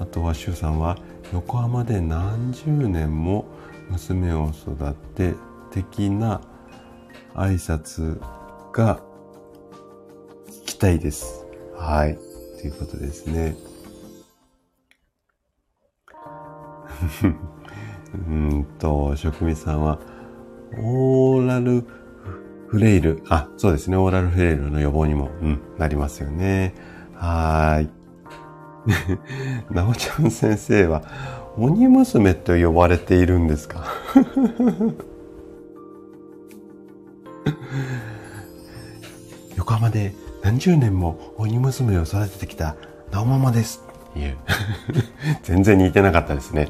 [0.00, 0.98] あとは、シュウさんは、
[1.32, 3.46] 横浜で何十年も
[3.90, 5.34] 娘を育て、
[5.70, 6.40] 的な
[7.34, 8.20] 挨拶
[8.72, 9.00] が
[10.46, 11.46] 聞きたいです。
[11.76, 12.18] はい。
[12.60, 13.56] ということですね。
[18.14, 19.98] うんと、職味さんは、
[20.76, 21.84] オーラル
[22.68, 23.22] フレイル。
[23.28, 23.96] あ、そうですね。
[23.96, 26.74] オーラルフレイルの予防にも、うん、なりますよね。
[27.14, 27.88] はーい。
[29.74, 31.02] なおちゃん先生は、
[31.56, 33.84] 鬼娘と呼ばれているんですか？
[39.56, 42.76] 横浜で何十年も鬼娘を育ててきた
[43.10, 43.82] なおママです。
[44.16, 44.36] いう。
[45.42, 46.68] 全然似てなかったですね。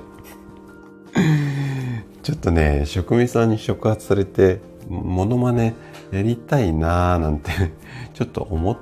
[2.28, 5.74] ちょっとね、職味さんに触発されて、モノマネ
[6.12, 7.50] やりたいなーなんて
[8.12, 8.76] ちょっと思っ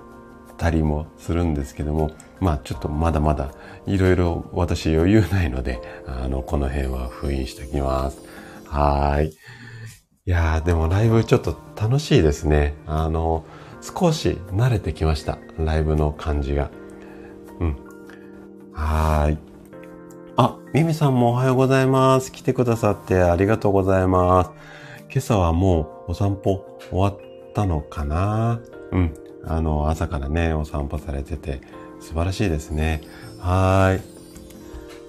[0.56, 3.52] たりもするんですけども、まあちょっとまだまだ
[3.86, 8.18] いろいろ私余裕ないので、あの、この辺は封印しておきます。
[8.66, 9.28] はい。
[9.28, 9.32] い
[10.24, 12.74] やー、でもライブちょっと楽しいですね。
[12.84, 13.44] あの、
[13.80, 15.38] 少し慣れてきました。
[15.56, 16.68] ライブの感じが。
[17.60, 17.76] うん。
[18.72, 19.45] はい。
[20.38, 22.30] あ、ミミさんもおはようございます。
[22.30, 24.50] 来てくださってありがとうございます。
[25.10, 27.18] 今朝はもうお散歩終わっ
[27.54, 28.60] たのかな？
[28.92, 29.14] うん。
[29.46, 31.62] あの、朝からね、お散歩されてて
[32.00, 33.00] 素晴らしいですね。
[33.40, 34.02] はい。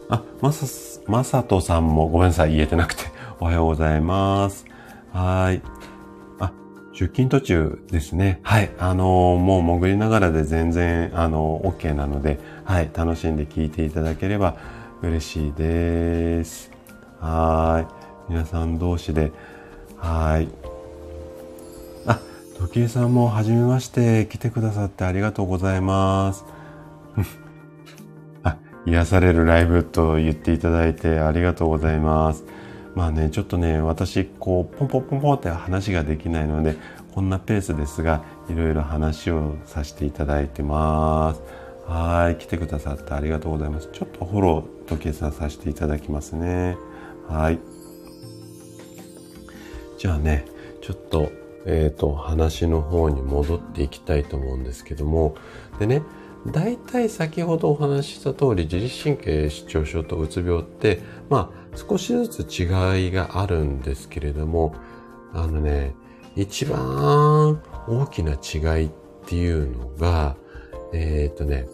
[0.08, 0.66] あ、まさ、
[1.08, 2.52] まさとさんもごめんなさい。
[2.54, 3.04] 言えてなくて。
[3.42, 4.66] おはようございます。
[5.12, 5.62] はい。
[6.40, 6.54] あ、
[6.94, 8.40] 出勤途中ですね。
[8.44, 8.72] はい。
[8.80, 12.90] あのー、もう潜りながらで全然、あのー、OK なので、はい。
[12.96, 14.56] 楽しんで聞いていただければ
[15.02, 16.72] 嬉しいです。
[17.20, 17.88] は
[18.28, 18.32] い。
[18.32, 19.32] 皆さん同士で、
[19.98, 20.48] はい。
[22.08, 22.20] あ、
[22.58, 26.46] 時計さんもはじめまして来てくださってありがとうございます。
[28.44, 32.44] あ、癒されるライブと言っていただいてありがとうございます。
[32.96, 36.76] まあね、ちょっとね、私、こう、ポンポンポンポンって話ができないので、
[37.14, 41.42] こんなペースですが、いろいろ話をさせていただいてます。
[41.86, 43.90] はい、来てくださってありがとうございます。
[43.94, 46.78] ちょっとフォローと計算させていただきますね。
[47.28, 47.60] はい。
[49.97, 50.45] じゃあね、
[50.82, 51.32] ちょっと、
[51.65, 55.36] えっ、ー、と、話の方に戻っていきたいと思うんですけども、
[55.80, 56.02] でね、
[56.52, 62.63] 大体先ほどお話しした通り、自律神経失調症とうつ病って、まあ、少しずつ違
[63.10, 64.76] いがあるんですけれども、
[65.34, 65.93] あのね、
[66.36, 68.91] 一番大きな違いっ
[69.26, 70.38] ていうのが、
[70.93, 71.67] えっ、とね、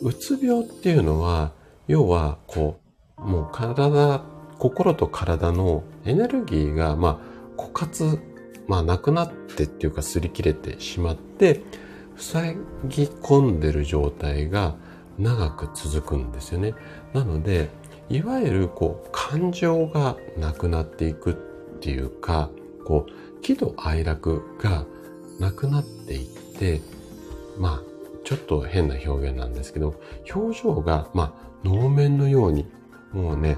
[0.00, 1.52] うつ病っていうのは、
[1.90, 2.78] 要は、こ
[3.18, 4.22] う、もう体、
[4.60, 7.20] 心と体のエネルギーが、ま
[7.58, 8.20] あ、枯渇、
[8.68, 11.62] まあ、なくなってっていうか、擦り切れてしまって、
[12.16, 14.76] 塞ぎ込んでる状態が
[15.18, 16.74] 長く続くんですよね。
[17.12, 17.70] なので、
[18.08, 21.34] いわゆる、こう、感情がなくなっていくっ
[21.80, 22.50] ていうか、
[22.86, 24.86] こう、喜怒哀楽が
[25.40, 26.82] なくなっていって、
[27.58, 27.90] まあ、
[28.22, 30.00] ちょっと変な表現なんですけど、
[30.32, 32.66] 表情が、まあ、能面のように、
[33.12, 33.56] もうね、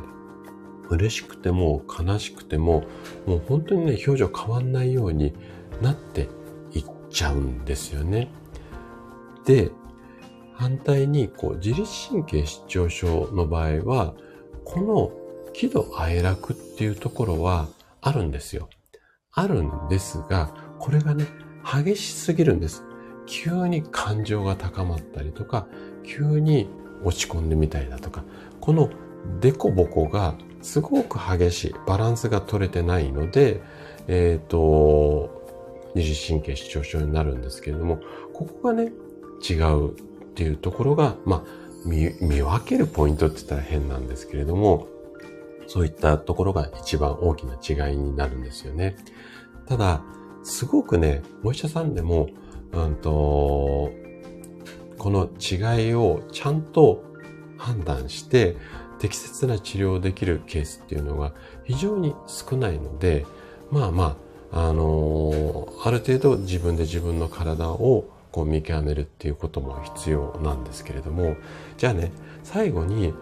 [0.88, 2.84] 嬉しくても悲しくても、
[3.26, 5.34] もう本当にね、表情変わんないように
[5.80, 6.28] なって
[6.72, 8.30] いっちゃうんですよね。
[9.44, 9.70] で、
[10.54, 14.14] 反対に、こう、自律神経失調症の場合は、
[14.64, 15.12] この
[15.52, 17.68] 喜怒哀楽っていうところは
[18.00, 18.68] あるんですよ。
[19.32, 21.26] あるんですが、これがね、
[21.64, 22.84] 激しすぎるんです。
[23.26, 25.66] 急に感情が高まったりとか、
[26.04, 26.68] 急に
[27.04, 28.24] 落ち込んでみたりだとか、
[28.60, 28.90] この
[29.40, 33.62] デコボコがすごく激しい、バランスが取れてないので、
[34.08, 35.42] えっ、ー、と、
[35.94, 38.00] 二次神経失調症になるんですけれども、
[38.32, 38.92] ここがね、
[39.48, 39.94] 違うっ
[40.34, 44.86] ていうところが、まあ、見分けるポイントって言ったら変なんですけれども、
[45.66, 47.54] そういったところが一番大きな
[47.88, 48.96] 違いになるんですよね。
[49.66, 50.02] ただ、
[50.44, 52.28] すごくね、お医者さんでも
[52.72, 53.90] うんと、
[55.02, 57.02] この違いをちゃんと
[57.58, 58.54] 判断して
[59.00, 61.32] 適切な治療できるケースっていうのが
[61.64, 63.26] 非常に少ないので、
[63.72, 64.16] まあま
[64.52, 71.34] あのー、ある程度自分で自分の体をこう見極めるっていうことも必要なんですけれども、
[71.78, 72.12] じゃあね、
[72.44, 73.12] 最後に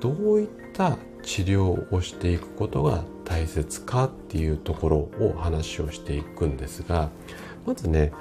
[0.00, 7.10] どういった治療をしていくことが大切かっていうところを話をしていくんですが、
[7.64, 8.12] まずね、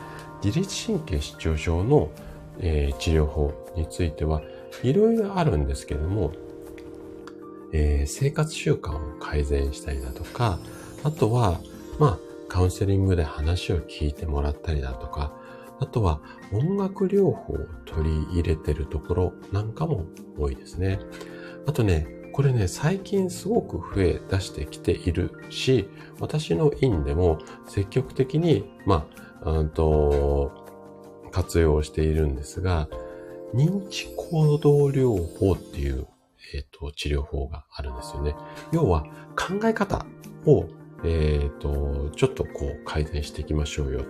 [0.43, 2.11] 自律神経失調症の、
[2.59, 4.41] えー、治療法については
[4.83, 6.31] いろいろあるんですけれども、
[7.73, 10.59] えー、生活習慣を改善したりだとか、
[11.03, 11.59] あとは、
[11.99, 15.33] まあ、カウンセリングで話を聞いてもらったりだとか、
[15.79, 20.05] あとは音楽療法を取り入れてるところなんかも
[20.37, 20.99] 多いですね。
[21.67, 25.89] あとね、これね、最近すごく増え出してきているし、
[26.19, 29.07] 私の院でも積極的に、ま
[29.43, 30.66] あ、うんと、
[31.37, 32.87] 活用しているんですが、
[33.53, 36.07] 認知行動療法っていう、
[36.55, 38.35] えっ、ー、と、治療法があるんですよね。
[38.71, 39.03] 要は、
[39.35, 40.07] 考え方
[40.47, 40.65] を、
[41.03, 44.01] えっ、ー、と、ちょっとこう改善していきましょうよ。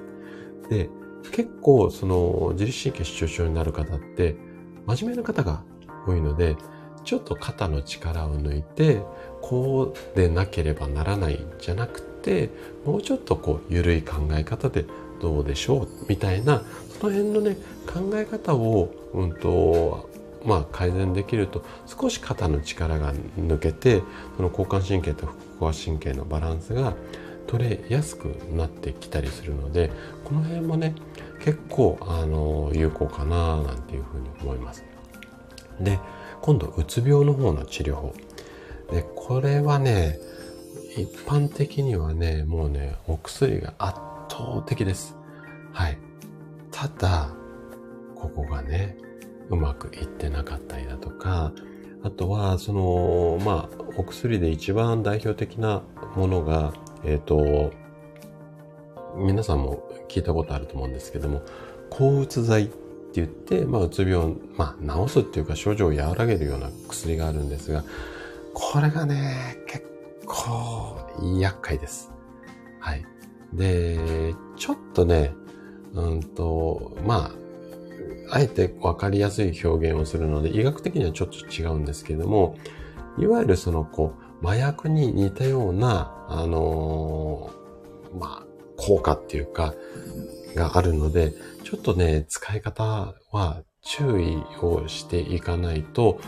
[0.70, 0.90] で、
[1.34, 4.38] 結構、その、自律神経失調症になる方って、
[4.86, 5.64] 真面目な方が
[6.08, 6.56] 多いので、
[7.04, 9.02] ちょっと肩の力を抜いて、
[9.42, 12.50] こうでなければならないんじゃなくて、
[12.86, 14.86] もうちょっとこう、緩い考え方で
[15.22, 16.64] どうでしょうみたいな、
[17.00, 20.10] その辺のね、考え方を、うんと、
[20.46, 24.02] まあ、改善できると少し肩の力が抜けて
[24.38, 25.26] その交感神経と
[25.60, 26.96] 副交感神経のバランスが
[27.48, 28.26] 取れやすく
[28.56, 29.92] なってきたりするので
[30.24, 30.96] この辺もね
[31.44, 34.84] 結構あの有効かななんていうふうに思います。
[35.80, 36.00] で
[36.42, 38.14] 今度うつ病の方の治療法
[38.92, 40.20] でこれはね
[40.96, 44.00] 一般的にはねもうねお薬が圧
[44.38, 45.16] 倒的です
[45.74, 45.98] はい
[46.72, 47.30] ただ
[48.16, 48.98] ここがね
[49.50, 51.52] うまくいってなかったりだとか
[52.04, 55.82] あとはそのまあお薬で一番代表的な
[56.16, 56.74] ものが
[57.04, 57.72] えっ、ー、と
[59.16, 61.42] 皆さんも聞いたことあると思うんですけども
[61.90, 62.78] 抗うつ剤って
[63.16, 67.84] 言って、まあ、うつ病を、まあ、治すっていうか症状を和らげるような薬があるんですが、
[68.54, 69.86] これがね、結
[70.26, 70.98] 構
[71.40, 72.12] 厄介です。
[72.80, 73.06] はい。
[73.54, 75.34] で、ちょっとね、
[75.94, 77.32] うんと、ま
[78.32, 82.58] あ、あえてわかりやすい表現をするので、医学的にはちょっと違うんですけども、
[83.18, 89.74] いわゆるその、こう、麻薬に似たような、あのー、まあ、効果っていうか、
[90.56, 91.34] があるので、
[91.64, 96.20] ちょっとね、使い方は注意をしていかないと、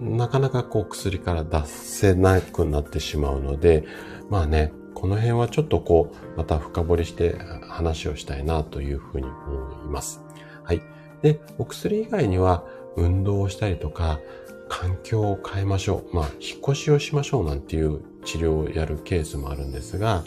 [0.00, 3.84] なかなかこう薬から出せなくなってしまうので、
[4.30, 7.36] まあね、この辺はちょっとこう、また深掘りして
[7.68, 10.22] 話をしたいなというふうに思います。
[10.62, 10.82] はい。
[11.22, 14.20] で、お薬以外には運動をしたりとか、
[14.68, 16.14] 環境を変えましょう。
[16.14, 20.22] まあ、引っ越しをしましょうなんていう治療をやるケースもあるんですが、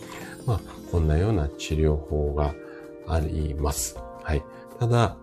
[0.46, 0.60] まあ、
[0.92, 2.54] こんなような治療法が
[3.08, 3.98] あります。
[4.24, 4.44] はい。
[4.78, 5.16] ただ、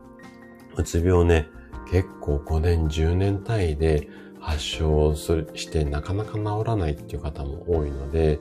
[0.79, 1.49] うつ病ね、
[1.91, 4.09] 結構5年、10年単位で
[4.41, 8.41] 発症するしてなかなか治らないっていう方も多いので、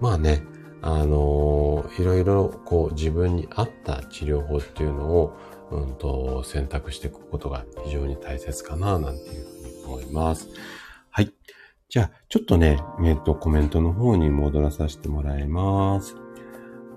[0.00, 0.42] まあね、
[0.82, 5.36] あの、いろいろこう自分に合った治療法っていうのを、
[5.70, 10.48] うんと、選択していくことが非常に大切かな、なんていうふうに思います。
[11.10, 11.32] はい。
[11.88, 16.14] じゃあ、ちょっとね、えっ、と、コメントの方に戻らさせてもらいます。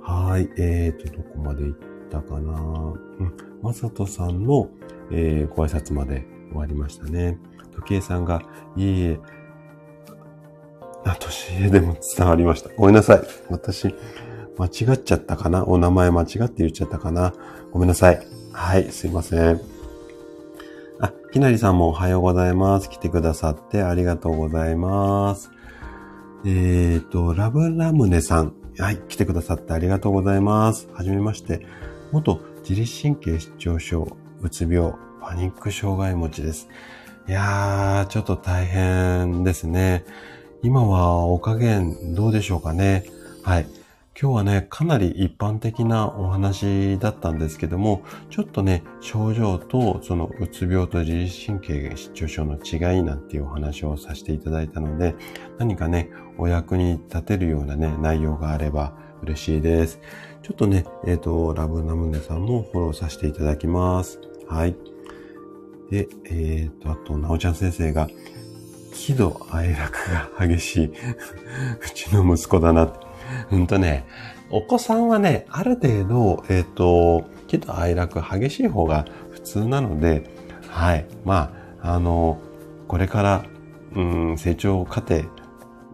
[0.01, 0.49] はい。
[0.57, 3.33] えーと、どこまで行ったかなうん。
[3.62, 4.69] まさとさんの、
[5.12, 7.38] えー、ご挨拶まで終わりましたね。
[7.75, 8.41] 時計さんが、
[8.75, 9.19] いえいえ、
[11.05, 12.69] あ、年上でも伝わりました。
[12.77, 13.21] ごめんなさい。
[13.49, 13.95] 私、
[14.57, 15.65] 間違っちゃったかな？
[15.65, 17.33] お名前間違って言っちゃったかな？
[17.71, 18.21] ごめんなさい。
[18.51, 19.62] はい、すいません。
[20.99, 22.89] あ、きなりさんもおはようございます。
[22.89, 25.49] 来てくださってありがとうございます。
[26.45, 28.53] えっ、ー、と、ラブラムネさん。
[28.77, 30.88] はい、来てくださってありがとうございます。
[30.93, 31.65] はじめまして。
[32.12, 36.69] 元自律神経失調症、うつ病、パニック障害持ちです。
[37.27, 40.05] いやー、ちょっと大変ですね。
[40.62, 43.06] 今はお加減どうでしょうかね。
[43.44, 43.67] はい。
[44.21, 55.15] 今日はね、かなり一般的なお話だったんですけども、ちょっとね、症状とそのうつ病と自律神経失調症の違いなんていうお話をさせていただいたので、
[55.58, 60.02] 何かね、お役に立てるようなね、内容があれば嬉しいです。
[60.44, 64.19] ちょっとね、えっ、ー、と、ラブナムネさんもフォローさせていただきます。
[64.50, 64.75] はい。
[65.90, 68.10] で、えっ、ー、と、あと、なおちゃん先生が、
[69.00, 70.85] 喜怒哀楽が激しい。
[70.91, 70.93] う
[71.93, 72.97] ちの息子だなって。
[73.52, 74.06] うんとね、
[74.52, 80.29] お子さんはね、ある程度、えっ、ー、と、喜怒哀楽激しい方が普通なので、
[80.67, 81.06] はい。
[81.23, 82.39] まあ、あの、
[82.89, 83.45] これから、
[83.95, 84.02] う
[84.33, 85.21] ん、成長過程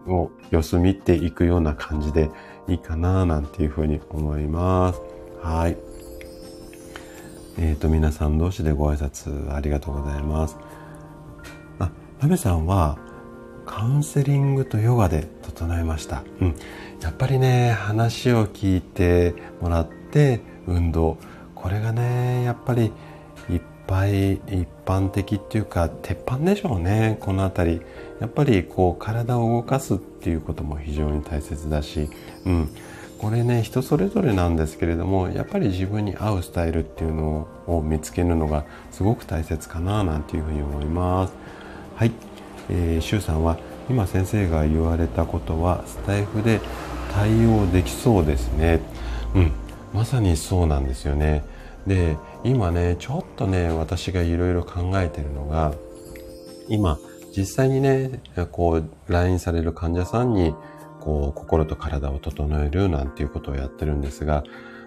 [0.08, 2.28] を様子見ていくような感じで
[2.66, 5.00] いいかななんていうふうに思います。
[5.42, 5.76] はい。
[7.58, 10.65] えっ、ー、と、皆さん同士でご挨拶ありがとうございます。
[12.18, 12.98] あ、なべさんは
[13.66, 16.22] カウンセリングとヨガで整えました。
[16.40, 16.54] うん。
[17.00, 21.18] やっぱりね、話を聞いてもらって運動。
[21.54, 22.92] これがね、やっぱり
[23.50, 27.82] いっぱい一般的っていうか、鉄板でしょうね、このあたり。
[28.20, 32.08] やっぱりこう体を動かすっていうことも非常に大切だし、
[32.46, 32.68] うん。
[33.18, 41.45] これね、人それぞれなんですけれども、やっぱり自分に合うスタイルっていうのを見つけるのがすごく大切かななんていうふうに思います。
[41.96, 42.12] はい。
[42.68, 46.60] えー、シュウさんは今先生が言われたことはスタイフで
[47.14, 48.80] 対応できそうですね。
[49.34, 49.52] うん、
[49.94, 51.42] まさにそうなんですよね。
[51.86, 55.72] で、今ね、ちょっとね、私がいろいろ考えてるのが、
[56.68, 56.98] 今、
[57.34, 58.20] 実際にね、
[58.52, 60.54] こう、来院される患者さんに、
[61.00, 64.44] こう、心と体を整えるなんていうことをやってるんですが、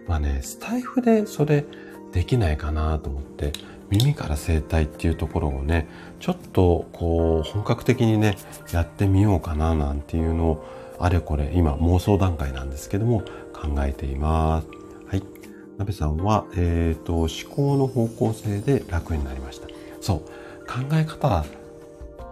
[0.07, 1.65] まあね、スタイフでそれ
[2.11, 3.53] できないかなと思って、
[3.89, 5.87] 耳から声帯っていうところをね、
[6.19, 8.37] ちょっとこう本格的にね、
[8.71, 10.65] やってみようかななんていうのを
[10.99, 13.21] あれこれ今妄想段階なんですけども
[13.53, 14.67] 考えています。
[15.07, 15.23] はい。
[15.77, 19.67] なべさんは、えっ、ー、と、思考の方向性で楽になりました。
[20.01, 20.19] そう。
[20.67, 21.45] 考え方っ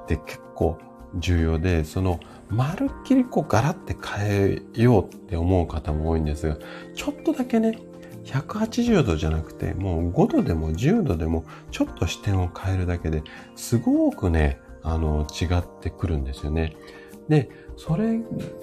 [0.08, 0.78] て結構
[1.16, 2.20] 重要で、その、
[2.50, 6.58] まるっきりこうガラって変えようって思う方も多いんですが、
[6.94, 7.80] ちょっとだけね、
[8.28, 13.24] 180度じゃなくて、もう5度でも10度でも、ちょっと視点を変えるだけで
[13.56, 16.76] すごくね、あの、違ってくるんですよね。
[17.30, 18.20] で、それ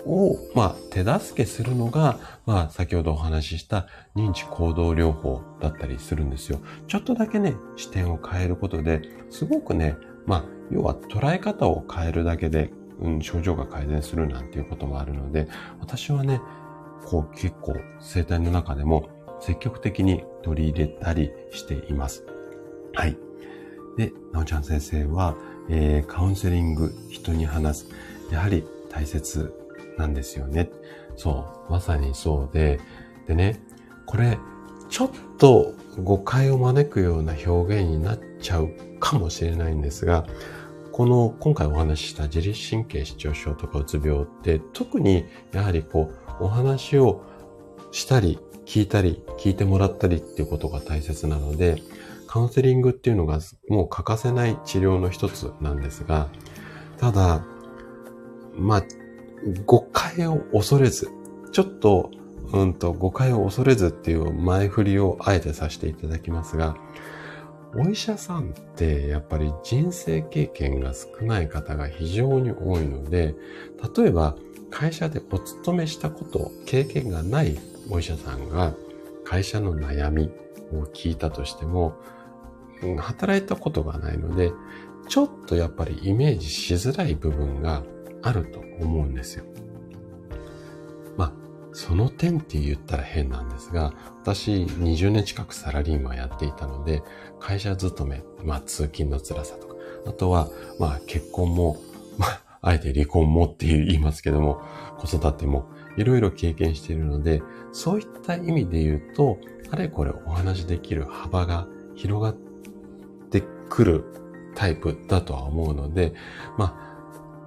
[0.07, 3.87] を、まあ、手助けするのが、まあ、先ほどお話しした
[4.17, 6.61] 認知行動療法だったりするんですよ。
[6.89, 9.97] ちょっとだけね、視点を変えることで、すごくね、
[10.27, 15.49] まあ、要は捉え方を変えるだけで、うん、症状が改善するなんていうこともあるので、
[15.81, 16.41] 私はね、
[17.05, 19.11] こう結構生態の中でも
[19.45, 22.25] 積極的に取り入れたりしています。
[22.95, 23.17] はい。
[23.99, 25.37] で、なおちゃん先生は、
[25.69, 27.87] えー、カウンセリング、人に話す。
[28.31, 29.53] やはり大切
[29.99, 30.71] なんですよね。
[31.17, 32.81] そう、まさにそうで、
[33.27, 33.61] でね、
[34.07, 34.39] これ、
[34.89, 40.27] ちょっと誤解を招くような表現になっちゃうかもしれないんですが、
[40.91, 47.23] この今回お話しした自律神経失調症とかうつ病って特にやはりこうお話を
[47.91, 51.83] したり聞いたり、聞いてもらったりっていうことが大切なので、
[52.27, 53.39] カウンセリングっていうのが
[53.69, 56.29] もう欠かせない治療の一つなんですが、
[56.99, 57.45] ただ、
[58.57, 58.83] まあ、
[59.67, 61.11] 誤解を恐れず、
[61.53, 62.11] ちょっと、
[62.53, 66.77] うんと、誤解を恐れずっていう前振りをあえてさせていただきますが、
[67.77, 73.35] お医者さんってやっぱり人生経験が少ない方が非常に多いので、
[73.97, 74.37] 例えば
[74.71, 77.59] 会社でお勤めしたこと、経験がない
[77.91, 78.75] お医者さんが
[79.25, 80.31] 会社の悩み
[80.73, 81.95] を聞いたとしても、
[82.99, 84.53] 働いたことがないので、
[85.09, 87.83] ちょっとやっぱりイメージしづらい部分が
[88.23, 89.45] あると思うんですよ。
[91.17, 91.33] まあ、
[91.73, 97.03] その点って言ったら変なんですが、私20年近くサラリーマンやっていたので、
[97.41, 99.75] 会社勤め、まあ通勤の辛さとか、
[100.07, 101.77] あとは、まあ結婚も、
[102.19, 104.63] まあ、あえて離婚もって言いますけども、
[104.99, 107.43] 子育てもいろいろ経験しているので、
[107.73, 109.39] そういった意味で言うと、
[109.71, 112.37] あれこれお話できる幅が広がっ
[113.31, 114.05] てくる
[114.55, 116.15] タイプだとは思うので、
[116.57, 116.95] まあ、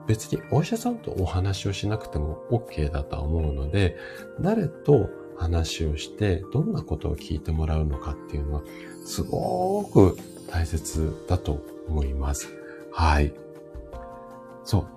[0.08, 3.98] 別にお医者さんとお話をしなくても OK だとは思うので、
[4.39, 8.64] 誰と話をしてどんなことを聞いてもらうのかっていうのは
[9.06, 10.18] すごく
[10.50, 12.50] 大切だと思います。
[12.91, 13.34] はい。
[14.64, 14.88] そう。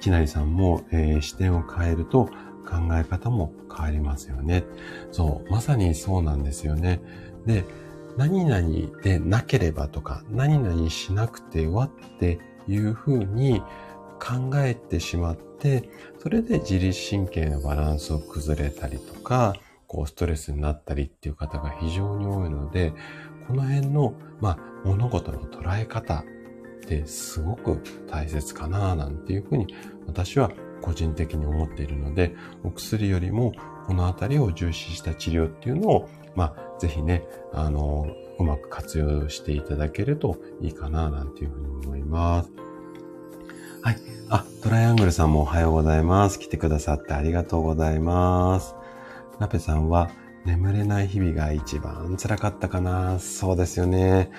[0.00, 2.28] きなりさんも、えー、視点を変えると
[2.66, 4.64] 考え方も変わりますよね。
[5.12, 7.00] そう、まさにそうなんですよね。
[7.46, 7.64] で、
[8.16, 13.60] 何々でなければとか、何々しなくてはっていうふうに
[14.18, 15.88] 考えてしまって、
[16.18, 19.54] それで自律神経のバランスを崩れたりとか、
[19.86, 22.92] こうストレスになったりっていう方が非常に多いので、
[23.46, 26.24] この辺の、まあ、物事の捉え方
[26.84, 29.66] ってすごく大切かななんていうふうに
[30.06, 30.50] 私は
[30.86, 33.52] 個人的に思っているので、お薬よりも
[33.88, 38.06] このあたりを重視した治療っていうのを、まあ、ぜひね、あの、
[38.38, 42.50] うまく活用していただけるといいかな、なんていうふうに思います。
[43.82, 43.96] はい。
[44.28, 46.38] あ、トライアングルさんもおはようございます。
[46.38, 48.76] 来てくださってありがとうございます。
[49.40, 50.10] ラペさんは、
[50.44, 53.18] 眠れない日々が一番辛かったかな。
[53.18, 54.30] そうですよね。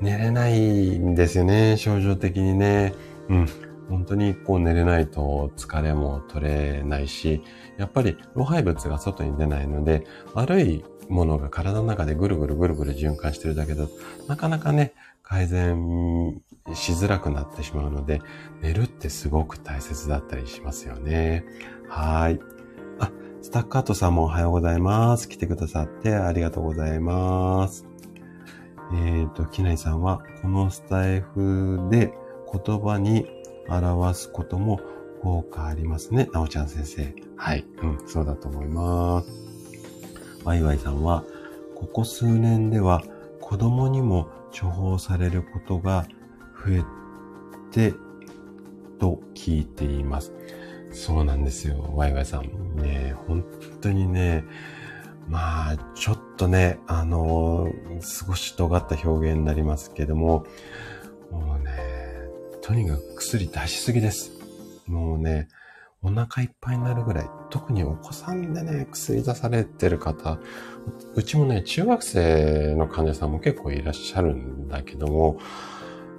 [0.00, 2.92] 寝れないんですよね、症状的にね。
[3.30, 3.48] うん。
[3.88, 7.42] 本当にこう寝れないと疲れも取れないし、
[7.78, 13.90] やっぱり老廃物が外に出ないので、悪いものが体の中でぐるぐるぐるぐる循環してるだけだと、
[14.28, 16.42] なかなかね、改善
[16.74, 18.20] しづらくなってしまうので、
[18.62, 21.44] 寝るってすごく大切だったりしますよね。
[21.88, 22.40] はい。
[22.98, 23.10] あ、
[23.42, 25.28] スタッカートさんもおはようございます。
[25.28, 27.86] 来てくださってありがとうございます。
[28.92, 32.12] えっ、ー、と、きないさんは、このスタイフで
[32.52, 33.26] 言葉に
[33.68, 34.80] 表すことも
[35.22, 36.28] 効果ありますね。
[36.32, 37.14] なおちゃん先生。
[37.36, 37.64] はい。
[37.82, 39.28] うん、そうだと思います。
[40.44, 41.24] ワイワイさんは、
[41.74, 43.02] ここ数年では
[43.40, 46.06] 子供にも処方されることが
[46.66, 46.84] 増え
[47.72, 47.94] て
[49.00, 50.32] と聞いています。
[50.92, 52.76] そうなんですよ、ワイワイさん。
[52.76, 53.44] ね、本
[53.80, 54.44] 当にね、
[55.28, 57.68] まあ、ちょっとね、あの
[58.00, 60.46] 少し尖った表現になりますけども、
[61.30, 61.93] もうね、
[62.64, 64.32] とにかく薬出しすぎです。
[64.86, 65.48] もうね、
[66.02, 70.38] お腹いっぱいになるぐらい、特にお子さんでね、薬出されてる方、
[71.14, 75.38] うちもね、中学生の患者さんも結構いらっしゃるんだけども、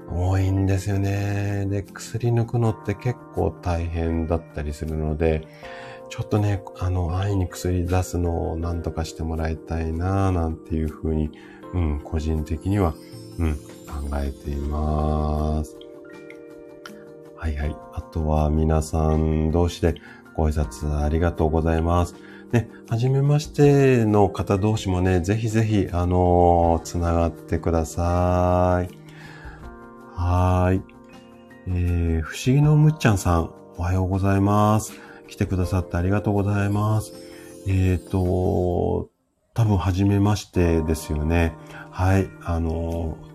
[0.08, 1.66] 多いんですよね。
[1.68, 5.48] で、薬抜くのって結構大変だったりするので、
[6.10, 11.32] ちょっとね、あの、安易に薬出すのを何とかしてもらいたいななんていうふうに、
[11.74, 12.94] うん、個人的には、
[13.40, 15.85] うん、考えています。
[17.46, 17.76] はいはい。
[17.94, 19.94] あとは皆さん同士で
[20.34, 22.16] ご挨拶ありがとうございます。
[22.52, 28.98] ね、はじめましての方同士もね、ぜひぜひ、あのー、つながってください。
[30.16, 30.82] はい。
[31.68, 34.94] えー、不思議のむっちゃんさん、おはようございます。
[35.28, 37.14] 来てくださってありがとうございます。
[37.68, 39.12] えっ、ー、と、
[39.54, 41.54] 多分、はじめましてですよね。
[41.92, 42.28] はい。
[42.44, 43.35] あのー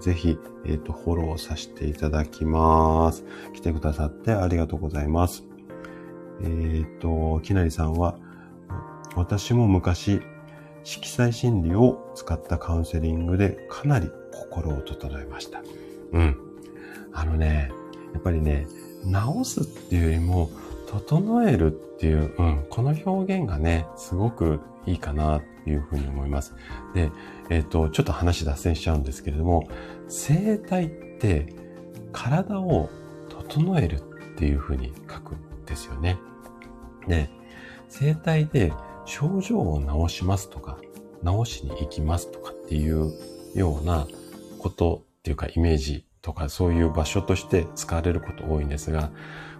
[0.00, 3.24] ぜひ、えっ、ー、と、フォローさせていただきます。
[3.54, 5.44] 来てくださってありがとうございます。
[6.42, 8.18] えっ、ー、と、きなりさんは、
[9.16, 10.20] 私も昔、
[10.84, 15.62] 色彩心理を使ったカウンセリングでかなり心を整えました。
[16.12, 16.36] うん。
[17.12, 17.70] あのね、
[18.12, 18.66] やっぱりね、
[19.04, 20.50] 直すっていうよりも、
[20.88, 26.54] 整えるっていう、うん、この表現がね、すごくいいかなというふうに思います。
[26.94, 27.10] で、
[27.50, 29.68] えっ、ー、と、ちょっと話脱線しちゃうんですけれども、
[30.08, 30.88] 生体っ
[31.18, 31.54] て
[32.12, 32.88] 体を
[33.28, 34.00] 整えるっ
[34.36, 36.18] ていうふうに書くんですよね。
[37.06, 37.30] で、
[37.88, 38.72] 生体で
[39.06, 40.78] 症状を治しますとか、
[41.24, 43.12] 治しに行きますとかっていう
[43.54, 44.06] ような
[44.58, 49.10] ことっていうかイメージとかそういう場所として使われること多いんですが、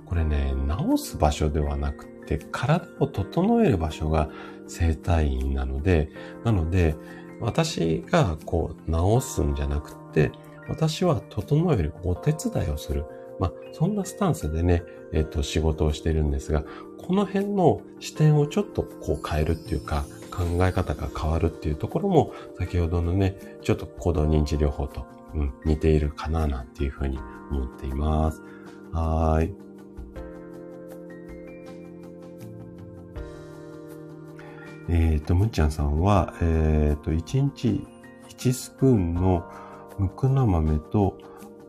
[0.07, 0.55] これね、
[0.97, 4.31] 治す場所ではなくて、体を整える場所が
[4.67, 6.11] 生体院なので、
[6.45, 6.95] なので、
[7.41, 10.33] 私がこう治すんじゃなくて、
[10.69, 13.05] 私は整えるお手伝いをする。
[13.39, 14.83] まあ、そんなスタンスでね、
[15.13, 16.65] えっ、と、仕事をしているんですが、
[16.99, 27.19] この辺の視点をちょっとこう変えるっていうか、考え方が変わるっていうところも、先ほどのね、ちょっと行動認知療法と、うん、似ているかななんていうふうに
[27.51, 28.43] 思っています。
[28.93, 29.68] はい。
[34.89, 37.87] えっ、ー、と、むっちゃんさんは、えっ、ー、と、1日
[38.29, 39.45] 1スプーンの
[39.99, 41.19] むくな豆と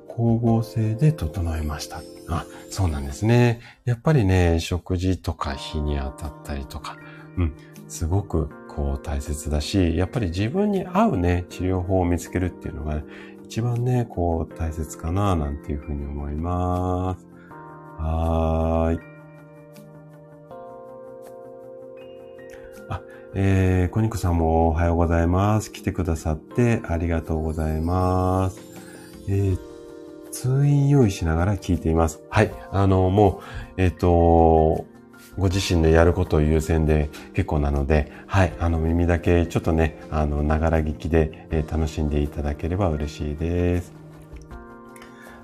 [0.08, 2.02] 光合成で整えました。
[2.30, 3.60] あ、そうなんですね。
[3.86, 6.98] やっぱりね、食事とか日に当たったりとか、
[7.38, 7.54] うん、
[7.88, 13.04] すごくこう大切だし、やっぱり自分に合うね、治療法を見つけるっていうのが、ね、
[13.44, 17.28] 一番ね、こう大切かな、なんていうふうに思います。
[17.98, 19.09] はーい。
[22.90, 23.02] あ、
[23.34, 25.72] えー、コニクさんもおはようございます。
[25.72, 28.60] 来てくださってありがとうございます。
[29.28, 29.60] えー、
[30.32, 32.22] 通院用意しながら聞いています。
[32.30, 32.52] はい。
[32.72, 33.42] あの、も
[33.78, 34.86] う、えっ、ー、と、
[35.38, 43.94] ご自身でやることを優先で結構なので、はい、あの耳だけちょっとね、あの、ながら聞きで、えー、楽しんでいただければ嬉しいです。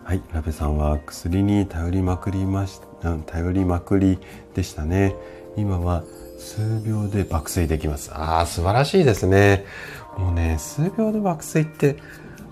[0.04, 2.80] はい、ラベさんは薬に頼りまくりまし、
[3.26, 4.20] 頼りまくり
[4.54, 5.16] でしたね。
[5.58, 6.04] 今は
[6.38, 8.12] 数秒で爆睡できます。
[8.14, 9.66] ああ、素晴らしいですね。
[10.18, 11.98] もうね、数秒で爆睡って、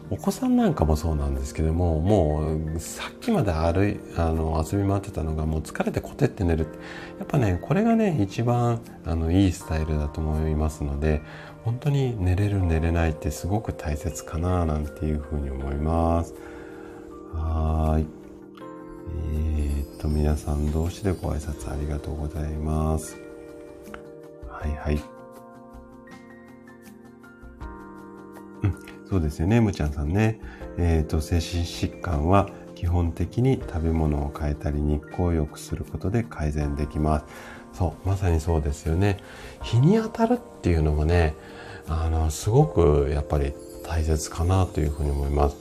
[0.09, 6.67] お子さんなんかもそうなんですけども、もうさっきまで歩い、あの、遊び回ってたのがもう疲れてコテって寝る。
[7.17, 11.21] やっぱね、これがね、一番、あの、いいスタイルだと思いますので、
[11.63, 16.33] 本当に寝れる寝れないってすごく大切かな、なんていうふうに思います。
[17.33, 18.05] はい。
[19.31, 23.22] えー、っと、皆さん同士でご挨拶ありがとうございます。
[24.63, 25.03] はいはい。
[28.63, 30.39] うん、そうですよね、むちゃんさんね。
[30.77, 37.25] えっ、ー、と、精神疾患は基本的に食べ物を変えたり日光を良くすることで改善できます。
[37.73, 39.17] そう、まさにそうですよね。
[39.61, 41.35] 日に当たるっていうのもね、
[41.89, 43.53] あの、すごくやっぱり
[43.85, 45.57] 大切かなというふうに思います。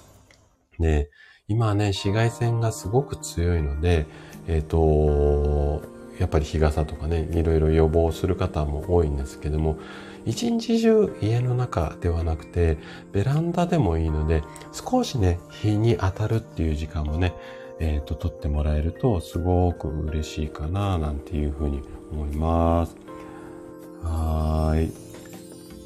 [0.78, 1.10] で、
[1.48, 4.06] 今ね、紫外線がすごく強いので、
[4.46, 5.82] えっ、ー、と、
[6.18, 9.78] やっぱり日傘とかね、いろいろ予防する方も多いんですけども、
[10.24, 12.78] 一日中家の中ではなくて、
[13.12, 14.42] ベランダでもいいので、
[14.72, 17.34] 少しね、日に当たるっていう時間もね、
[17.80, 21.82] えっ、ー、と、取ってもらえるとすごく嬉しいかな、なんていうふうに
[22.12, 22.96] 思います。
[24.02, 24.92] はい。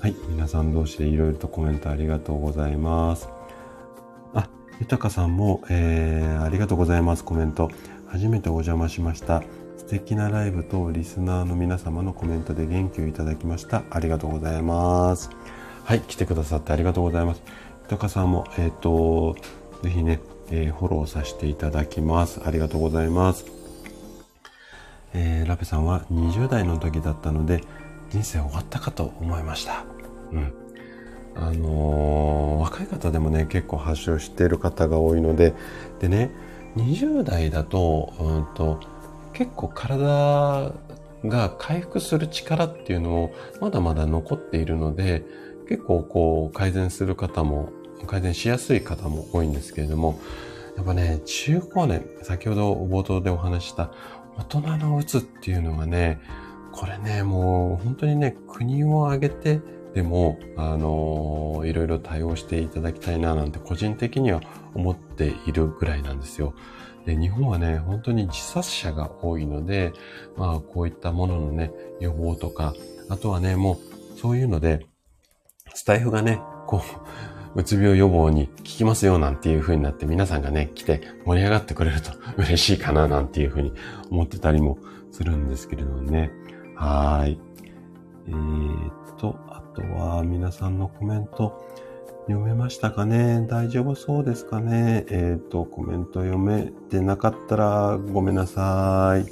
[0.00, 0.14] はい。
[0.28, 3.28] 皆さん同士でいろいろとコメントありがとうございます。
[4.34, 4.48] あ、
[4.80, 7.24] 豊さんも、えー、ありがとうございます。
[7.24, 7.70] コメント。
[8.08, 9.42] 初めてお邪魔しました。
[9.86, 13.84] 素敵なライブとリスナーの皆様のコメントで元気をいただきました。
[13.88, 15.30] ありがとうございます。
[15.84, 17.42] はい、来てくださってありがとうございます。
[17.84, 19.36] 豊さんも、えっ、ー、と、
[19.84, 20.18] ぜひね、
[20.50, 22.40] えー、フォローさせていただきます。
[22.44, 23.44] ありがとうございます。
[25.14, 27.62] えー、ラペさんは20代の時だったので、
[28.10, 29.84] 人生終わったかと思いました。
[30.32, 30.52] うん。
[31.36, 35.54] あのー、若い方でもね、結構発症している方が多いので、
[36.00, 36.32] でね、
[36.76, 38.80] 20代だと、うんと、
[39.36, 40.72] 結構体
[41.24, 45.24] が回復する力っていうのをまだまだ残っているので、
[45.68, 47.68] 結構こう改善する方も、
[48.06, 50.18] 改善しやすい方も多いんですけれども、
[50.76, 53.90] やっぱね、中高年、先ほど冒頭でお話した
[54.38, 56.18] 大人のうつっていうのがね、
[56.72, 59.60] これね、もう本当にね、国を挙げて
[59.96, 64.42] でも、あのいろいろ対応していただきたいななんて個人的には
[64.74, 66.52] 思っているぐらいなんですよ。
[67.06, 69.94] で、日本はね、本当に自殺者が多いので、
[70.36, 72.74] まあ、こういったもののね、予防とか、
[73.08, 73.80] あとはね、も
[74.14, 74.86] う、そういうので、
[75.72, 76.82] スタイフがね、こ
[77.54, 83.72] う、うつ病予防に効きますよなんていう風になって皆さんがね、来て盛り上がってくれると嬉しいかななんていう風に
[84.10, 84.76] 思ってたりも
[85.10, 86.30] するんですけれどもね。
[86.74, 87.40] はい。
[88.28, 91.64] えー、っと、あとは皆さんのコメント、
[92.28, 93.46] 読めましたかね？
[93.48, 95.06] 大丈夫そうですかね？
[95.10, 99.26] えっ、ー、と、コメント読めてなかったらごめんなさい。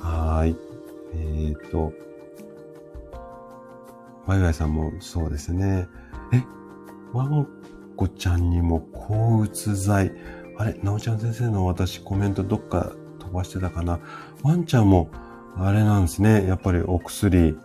[0.00, 0.54] はい。
[1.14, 1.92] えっ、ー、と、
[4.26, 5.88] ワイワイさんもそうですね。
[6.32, 6.42] え、
[7.12, 7.48] ワン
[7.96, 10.12] コちゃんにも抗うつ剤。
[10.58, 13.98] あれ、なおちゃん先生の私コメントどっか飛ばしてたかな？
[14.44, 15.10] ワンちゃんも、
[15.56, 16.46] あれなんですね。
[16.46, 17.58] やっぱりお薬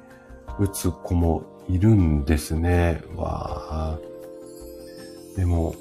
[0.59, 3.01] 打つ子もいるんですね。
[3.15, 3.99] わあ。
[5.35, 5.75] でも、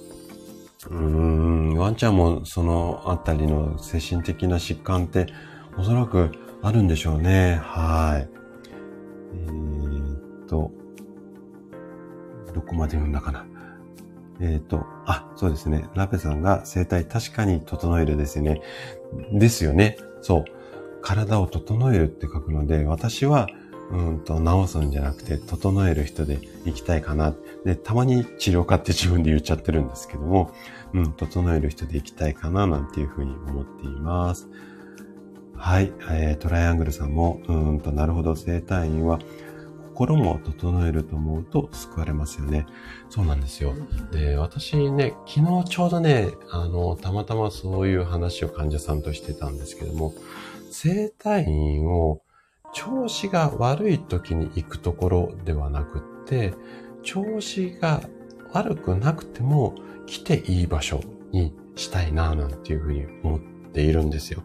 [0.88, 5.26] うーん、ワンちゃんもそのあたりの精神的な疾患って
[5.76, 6.30] おそらく
[6.62, 7.60] あるんでしょうね。
[7.62, 8.28] はい。
[9.34, 10.70] えー、っと、
[12.54, 13.46] どこまで読んだかな。
[14.40, 15.86] えっ、と、あ、そうですね。
[15.94, 18.62] ラペさんが生体確かに整えるですね。
[19.32, 19.98] ですよね。
[20.22, 20.44] そう。
[21.02, 23.48] 体を整えるって書くので、私は
[23.90, 27.34] うんと、治すんじゃなくて、整える人で行きたいかな。
[27.64, 30.52] で、たまに治療家って自分で言っちゃってるんですけども、
[30.94, 34.48] うん、整える人で行きたいかな、なんていうふうに思っています。
[35.56, 39.18] はい、えー、トライアングルさんも、うんと、なるほど、生体院は、
[40.00, 42.64] 心も整えると思うと救われますよね。
[43.10, 43.74] そうなんですよ。
[44.10, 50.14] で、私ね、昨日ちょうどね、あの、たまたまそういう話を患者さんとしてたんですけども、
[50.70, 52.22] 生体院を
[52.72, 56.54] 調子が悪い時に行くところではなくって、
[57.02, 58.02] 調子が
[58.52, 59.74] 悪くなくても
[60.06, 61.00] 来ていい場所
[61.32, 63.40] にしたいななんていうふうに思っ
[63.72, 64.42] ているんですよ。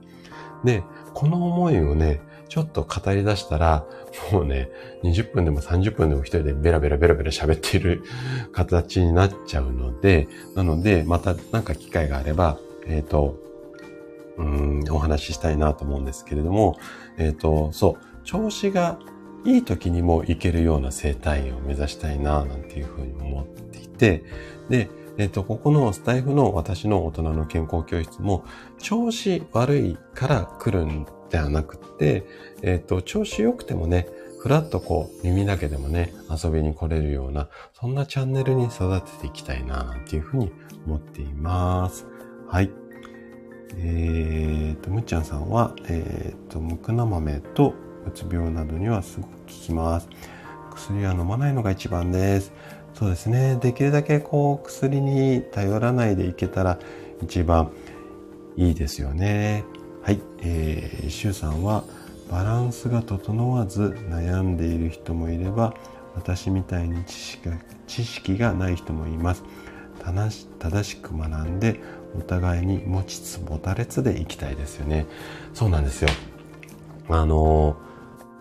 [0.64, 3.86] で、この思いをね、ちょっと語り出したら、
[4.32, 4.70] もうね、
[5.04, 8.04] 20分でも30分でも一人でベラベラベラベラ喋っている
[8.52, 12.58] 形になっちゃうので、なので、またなんか機会があれば、
[12.88, 13.38] えっ、ー、と、
[14.38, 16.78] うん、お話ししたいなと思うんですけれども、
[17.18, 19.00] えっ、ー、と、そう、調子が
[19.46, 24.24] いい時にも行けるような生態院を目指したいな、なんていうふうに思っていて、
[24.70, 28.44] で、えっ、と、ここのスタイフの私の大人の健康教室も、
[28.80, 32.26] 調子悪いから来るんではなくて、
[32.64, 34.08] えっ、と、調子良くてもね、
[34.40, 40.52] ふらっとこう、耳だけでもね、遊びに来れるような、そんなチャンネルに育てていきたいな、なんていうふうに
[40.86, 42.08] 思っています。
[42.48, 42.72] はい。
[43.78, 47.74] えっ、と、むっちゃんさんは、えっ、と、むくな豆と
[48.08, 50.08] うつ病などにはすごく効きます。
[50.76, 52.52] 薬は飲まないのが一番です。
[52.94, 53.58] そうですね。
[53.62, 56.80] できるだけこう薬に頼らないでいけたら
[57.22, 57.72] 一番
[58.56, 59.64] いいですよね。
[60.02, 60.20] はい。
[60.40, 61.84] えー、シュウさんは
[62.30, 65.74] バランスが整わず悩んでいる人もいれば
[66.16, 69.44] 私みたいに知識が知識がない人もいます。
[70.60, 71.80] 正しく学んで
[72.16, 75.08] お互いに持ちつ持たれつでいきたいですよね。
[75.54, 76.10] そうなんですよ。
[77.10, 77.76] あの、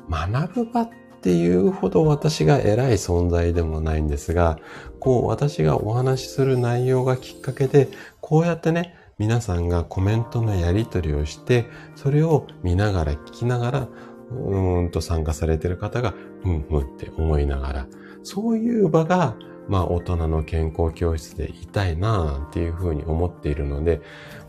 [0.09, 0.91] 学ぶ場っ
[1.23, 4.59] ていうほど私が偉い存在でもないんですが、
[5.01, 7.89] こう私がお話しする内容がきっかけで、
[8.21, 13.89] こうやってね、皆さんがコメントのやり取りをして、それを見ながら聞きながら、
[14.31, 17.87] うーんと参加されてる方が、うんうんって思いながら、
[18.23, 19.37] そういう場が
[19.69, 24.03] まあ大人の健康教室でいたいなっていうふうに思っているので、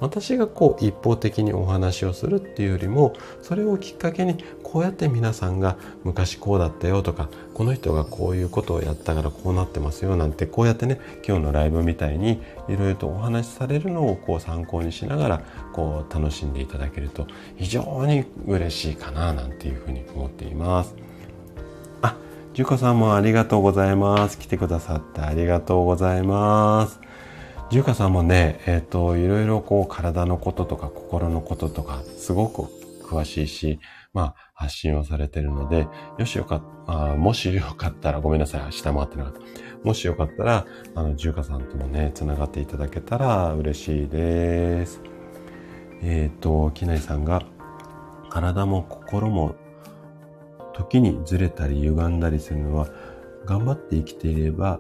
[0.06, 15.42] 私がこう一方的にお話をするっていうよりも、それをきっかけにこうやって皆さんが昔こうだったよとか、この人がこういうことをやったからこうなってますよなんて、こうやってね、今日のライブみたいにいろいろとお話しされるのをこう参考にしながら、
[15.74, 17.28] こう楽しんでいただけると
[17.58, 20.96] 非常に嬉しいかななんていうふうに思っています。
[22.54, 24.40] じゅこさんもありがとうございます。
[24.40, 27.02] 来てくださってありがとうございます。
[27.72, 32.64] じゅうかさんもね、えっ、ー、と、いろいろこう体のこととか心のこととかすごく
[33.04, 33.80] 詳しいし、
[34.14, 35.88] まあ発信をされてるので、
[36.20, 39.40] よしよかった、もしよかったらごめんなさい、下回ってなかった。
[39.84, 45.02] もしよかったら、あの、じゅうかさんともね、繋がっていただけたら嬉しいです。
[46.02, 47.42] えっ、ー、と、きないさんが、
[48.30, 49.56] 体も心も
[50.74, 52.88] 時にずれたり歪んだりするのは
[53.46, 54.80] 頑張って生きていれば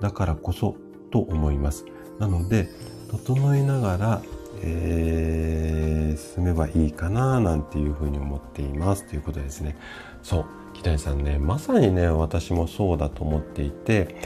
[0.00, 0.74] だからこそ
[1.12, 1.86] と思います。
[2.18, 2.68] なので、
[3.10, 4.22] 整いながら、
[4.62, 9.76] えー、進めばいいかななんていうふうに思っていますということですね。
[10.22, 10.44] そう、
[10.74, 14.16] 北谷さんね、まさにね、私もそうだと思っていて、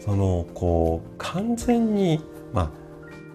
[0.00, 2.20] その、こう、完全に、
[2.52, 2.72] ま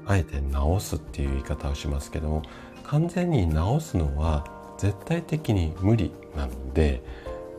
[0.07, 2.43] あ、あえて直すっていう言い方をしますけども、
[2.84, 4.45] 完全に直すのは
[4.78, 7.01] 絶対的に無理なので、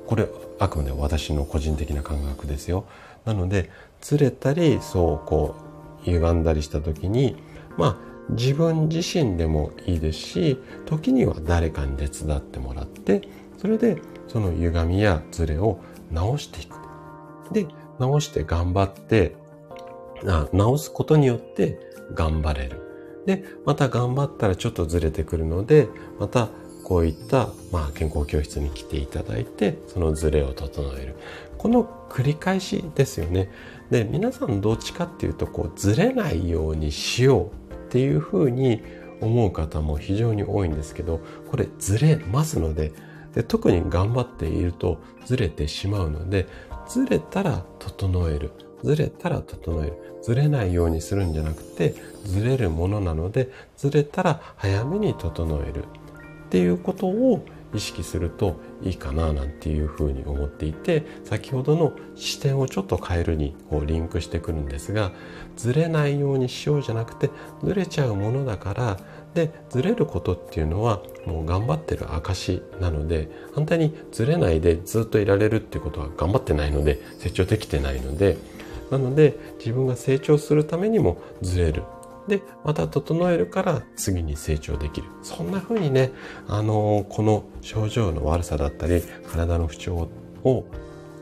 [0.07, 0.29] これ
[0.59, 2.85] あくまで私の個人的な感覚ですよ。
[3.25, 5.62] なので、ずれたり、そう、こう、
[6.05, 7.37] 歪んだりした時に、
[7.77, 13.23] まあ、自分自身でもいいですし、時には誰かに手伝ってもらって、
[13.59, 15.81] それでその歪みやずれを
[16.11, 16.77] 直していく。
[17.53, 17.67] で、
[17.99, 19.35] 直して頑張って、
[20.27, 21.79] あ直すことによって
[22.15, 22.81] 頑張れる。
[23.27, 25.89] で、また頑張ったらちょっとずれてくるので、
[26.19, 26.49] また
[26.85, 31.17] こういった、まあ、健康教室に来ていただいて、そのズレを整える。
[31.59, 33.51] この繰り返しですよね。
[33.93, 38.83] で、皆さんどっちかっていうと、こう、ずれないようにしようっていうふうに
[39.21, 41.21] 思う方も非常に多いんですけど、
[41.51, 42.93] これずれますので、
[43.35, 46.47] で特に頑張っているとずれてしまうので、
[46.89, 48.53] ずれたら整える。
[48.83, 49.93] ずれたら整える。
[50.23, 55.85] ずれないようにするんじゃなくて、ずれるものなので、ずれたら早めに整える。
[56.47, 65.13] っていうことを意識するといいかななんていうふうに思っていて先ほどの視点をちょっと変えるにこうリンクしてくるんですが
[65.57, 67.31] ずれないようにしようじゃなくて
[67.63, 68.99] ずれちゃうものだから
[69.35, 78.37] でずれることっていうのはもう頑張ってる証なので反対にずれないでずっといられるっていうことは頑張ってないので成長できてないので
[78.91, 81.83] なので自分が成長するためにもずれる。
[82.29, 85.09] で、また整えるから次に成長できる。
[85.23, 86.13] そんな風にね、
[86.49, 90.09] あのー、この症状の悪さだったり、体の不調
[90.45, 90.67] を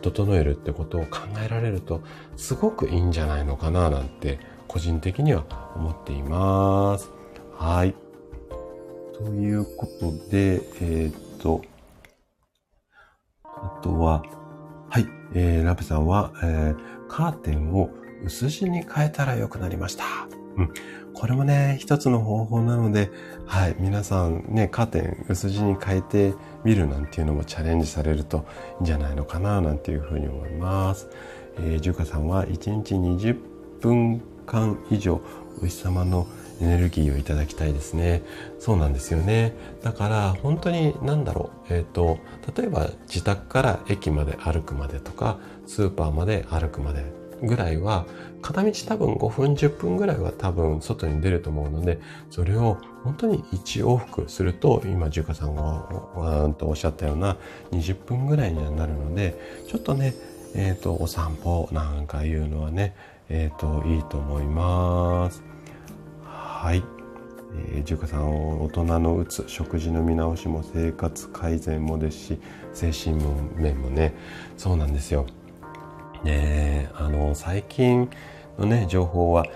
[0.03, 2.03] 整えるってことを考えられると、
[2.37, 4.39] すごくいいんじゃないのかななんて、
[4.69, 5.45] 個人的には
[5.77, 7.11] 思っています。
[7.57, 7.95] はい。
[9.15, 11.63] ということで、えー、っと、
[13.45, 14.23] あとは、
[14.89, 17.91] はい、えー、ラブさんは、えー、カーテンを
[18.25, 20.30] 薄地に変えたら良くなりました。
[20.61, 20.73] うん。
[21.13, 23.11] これもね、一つの方法なので、
[23.47, 26.35] はい、皆さんね、カーテン薄地に変えて
[26.65, 28.47] みるなんていうのもチャレンジされると
[28.79, 31.09] いいんじゃないのかな、なんていうふうに思います。
[31.59, 33.39] えー、ジュカさんは1日20
[33.81, 35.21] 分間以上
[35.63, 36.27] お日様の
[36.61, 38.23] エネルギーをいただきたいですね。
[38.59, 39.55] そうなんですよね。
[39.83, 41.75] だから本当に何だろう。
[41.75, 42.19] えっ、ー、と、
[42.57, 48.07] 例えば自宅から駅まで歩くまでとか、スーパーまで歩くまでぐらいは
[48.43, 51.99] 片道多分5分10分ぐらいは多分外に出ると思うので、
[52.31, 57.37] それを本当に1往復すると、今、ジュカさんがうんとおっしゃったような
[57.73, 59.35] 20分ぐらいにはなるので、
[59.69, 60.15] ちょっとね、
[60.55, 62.95] えっ、ー、と、お散歩なんかいうのはね、
[63.29, 65.43] えっ、ー、と、いいと思います。
[66.25, 66.83] はい。
[67.73, 72.41] えー、ジュカさん、大人のうつ、食事の見直しも生活改善もですし、
[72.73, 73.17] 精神
[73.57, 74.15] 面もね、
[74.57, 75.27] そうなんですよ。
[76.25, 78.09] ねあの、最近
[78.59, 79.47] のね、情報は、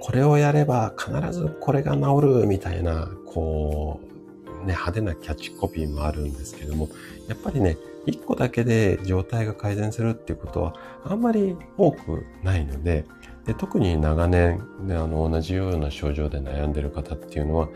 [0.00, 6.88] これをやれば必ずこれが治るみたいな、こう、ね、派手なキャッチコピーもあるんですけども、
[7.28, 7.76] やっぱりね、
[8.06, 10.74] 一個だけで状態が改善するっていうことは
[11.04, 13.04] あんまり多くないので、
[13.46, 17.68] で特に長年、ね、あの同じような症状で悩んでる方っていうのは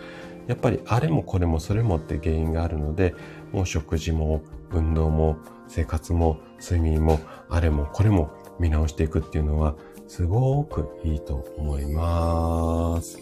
[0.46, 3.14] やっぱりあれもこれもそれもって原因があるので
[3.52, 5.36] もう食事も運動も
[5.68, 9.76] 生活も睡眠もあれもこれも見直していくっていうのは
[10.08, 13.18] すごくいいと思います。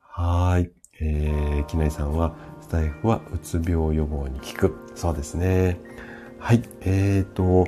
[0.00, 0.70] はい。
[1.00, 4.76] えー、きなりさんは、スタイフはうつ病予防に効く。
[4.94, 5.80] そうですね。
[6.38, 6.62] はい。
[6.82, 7.66] えーと、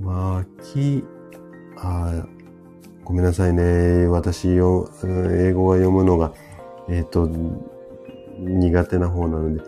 [0.00, 1.04] まき、
[1.76, 2.24] あ
[3.04, 4.06] ごめんなさいね。
[4.06, 6.32] 私よ、英語が読むのが、
[6.88, 7.28] えっ、ー、と、
[8.38, 9.62] 苦手な方なので、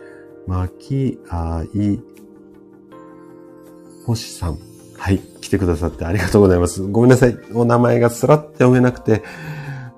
[0.47, 1.99] まき、あい、
[4.05, 4.59] 星さん。
[4.97, 5.19] はい。
[5.41, 6.81] 来てくださってありがとうございます。
[6.81, 7.37] ごめんなさい。
[7.53, 9.23] お名前がスラッて読めなくて、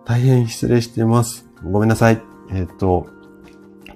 [0.05, 1.47] 大変失礼してます。
[1.63, 2.21] ごめんなさい。
[2.51, 3.07] えっ、ー、と、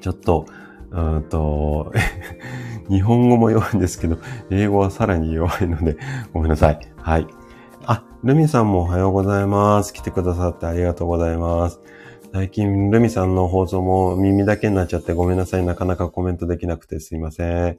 [0.02, 0.46] ちょっと、
[0.92, 1.94] うんと、
[2.90, 4.18] 日本語も弱いんですけど、
[4.50, 5.98] 英語はさらに弱いので、
[6.34, 6.80] ごめんなさい。
[6.98, 7.28] はい。
[7.86, 9.94] あ、ルミさんもおはようございます。
[9.94, 11.80] 来てくださってありがとうございます。
[12.34, 15.66] 最近、ルミさんの放送も耳だけになっちゃってごめんなさい。
[15.66, 17.78] なかなかコメントできなくてすいません。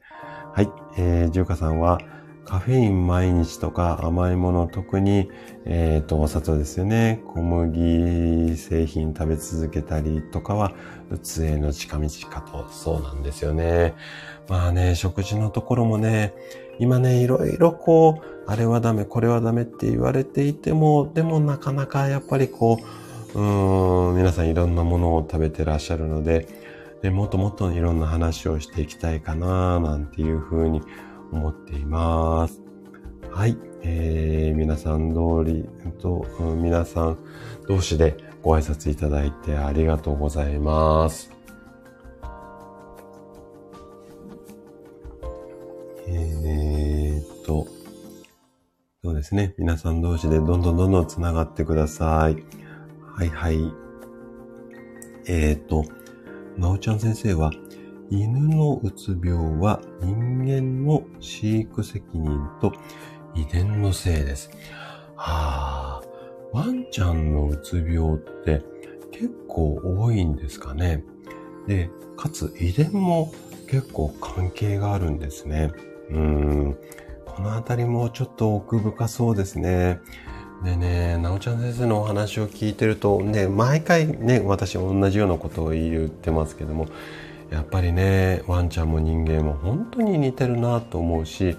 [0.52, 0.70] はい。
[0.96, 2.00] えー、ジューカさんは、
[2.44, 5.30] カフェイン毎日とか甘いもの、特に、
[5.64, 7.22] えっ、ー、と、お砂糖ですよね。
[7.34, 10.72] 小麦製品食べ続けたりとかは、
[11.10, 13.94] うつへの近道かと、そうなんですよね。
[14.48, 16.34] まあね、食事のところもね、
[16.78, 22.78] 今ね、いろいろこう、あれはダメ、これはダメって言われていても、でもなかなかやっぱりこ
[23.34, 26.48] う、うーん、皆さんいろんなものを食べてらっしゃるので、
[27.02, 30.82] でもっともっといろんな話をしていきたいかな、なんていうふうに
[31.32, 32.60] 思っています。
[33.30, 33.56] はい。
[33.84, 35.68] えー、皆さん通り
[36.00, 36.24] と、
[36.56, 37.18] 皆さん
[37.66, 41.30] 同士でご挨拶いただいてありがとうございます。
[46.06, 47.66] えー、っと、
[49.02, 49.54] そうですね。
[49.58, 52.36] 皆さん同士でどんどんどんどん繋がってください。
[53.14, 53.72] はいはい。
[55.26, 55.84] えー、っと、
[56.56, 57.50] なおちゃん先生は、
[58.14, 62.74] 犬のうつ病は人間の飼育責任と
[63.34, 64.50] 遺伝のせいです。
[65.16, 66.02] はあ、
[66.52, 68.60] ワンちゃんのうつ病って
[69.12, 71.02] 結構多いんですかね。
[71.66, 71.88] で、
[72.18, 73.32] かつ遺伝も
[73.66, 75.72] 結構関係があるんですね。
[76.10, 76.76] うん。
[77.24, 80.00] このあたりもちょっと奥深そうですね。
[80.62, 86.88] でね、なおちゃん先生のお話を聞いてると、ね、毎回ね、私同じようなことを言ってますけども、
[87.52, 91.56] やっぱりねワンちゃんも人間も本当に似てるなと思うしやっ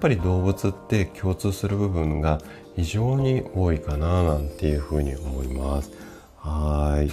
[0.00, 2.40] ぱり動物って共通する部分が
[2.74, 5.92] 非常に多いかななんていうふうに思います。
[6.38, 7.10] はい。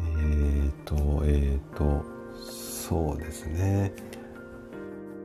[0.00, 0.94] えーと、
[1.24, 2.04] えーと、
[2.40, 3.92] そうですね。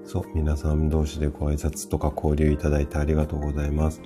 [0.04, 4.02] そう、皆さん同士でご挨拶とか交流いただいてありがとうございます。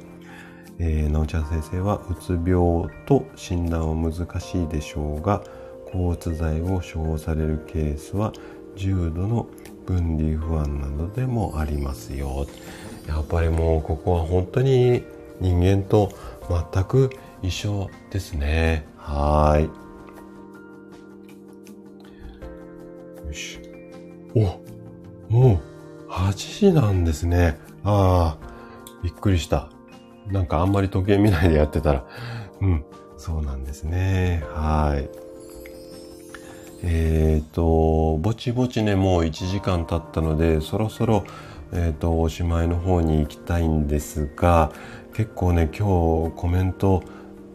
[0.78, 5.41] えー、なおちゃん先生は、うつ病と診断は難しいでしょうが、
[5.96, 8.34] 抗うつ剤を処方されるケースは
[8.76, 9.48] 重度の
[9.86, 12.46] 分離不安などでもありますよ。
[13.08, 15.04] やっぱりもうここは本当に
[15.39, 16.12] 人間と
[16.74, 18.86] 全く一緒ですね。
[18.98, 19.64] はい。
[23.28, 23.60] よし。
[24.36, 24.39] お、
[25.30, 25.62] も
[26.08, 27.58] う8時なんですね。
[27.84, 28.46] ああ、
[29.04, 29.70] びっくりした。
[30.28, 32.06] なんかあんまり時計見ないでやってたら。
[32.60, 32.84] うん、
[33.18, 34.43] そうなんですね。
[34.48, 35.24] はい。
[36.84, 41.26] えっ、ー、と、ぼちぼちね、もう1時間経ったので、そろそろ、
[41.71, 44.71] えっ、ー、と、おしまいの方に行きたいんですが、
[45.13, 47.03] 結構ね、今日コメント、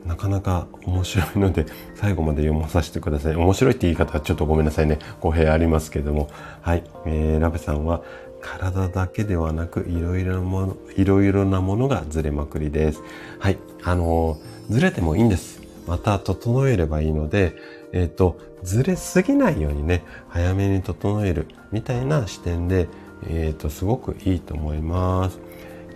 [0.07, 3.37] なかなか面白いので、最後まで読まさせてください。
[3.37, 4.99] 面白いって言い方はちょっとごめんなさいね。
[5.21, 6.29] 語弊ありますけども。
[6.63, 6.85] はい。
[7.07, 8.03] えー、ラベさんは、
[8.41, 13.03] 体だけではなく、いろいろなもの、いろいろなものがずれまくりです。
[13.39, 13.59] はい。
[13.83, 15.61] あのー、ずれてもいいんです。
[15.87, 17.55] また整えればいいので、
[17.93, 22.89] えっ、ー、と、ずれすぎないようにね、早めに整えるみたいな視点で、
[23.29, 25.39] えっ、ー、と、すごくいいと思います。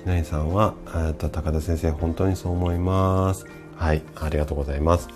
[0.02, 0.74] ひなりさんは、
[1.08, 3.46] えっと、高田先生、本当にそう思います。
[3.76, 5.08] はい、ありがとうございます。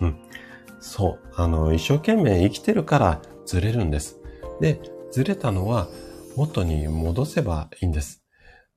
[0.00, 0.16] うん。
[0.80, 1.32] そう。
[1.34, 4.18] あの、一生懸命生きてるからずれるんです。
[4.60, 4.80] で、
[5.10, 5.88] ずれたのは
[6.36, 8.22] 元に戻せばいいんです。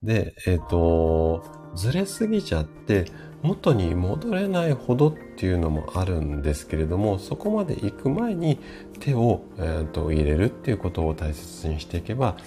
[0.02, 1.44] で、えっ、ー、と、
[1.76, 3.06] ずれすぎちゃって、
[3.42, 8.60] 元に戻れないほどっていうのもあるんですけれどもそこまで行く前に
[9.00, 12.38] 手を、えーと、入れるっていうことを大切にしていけば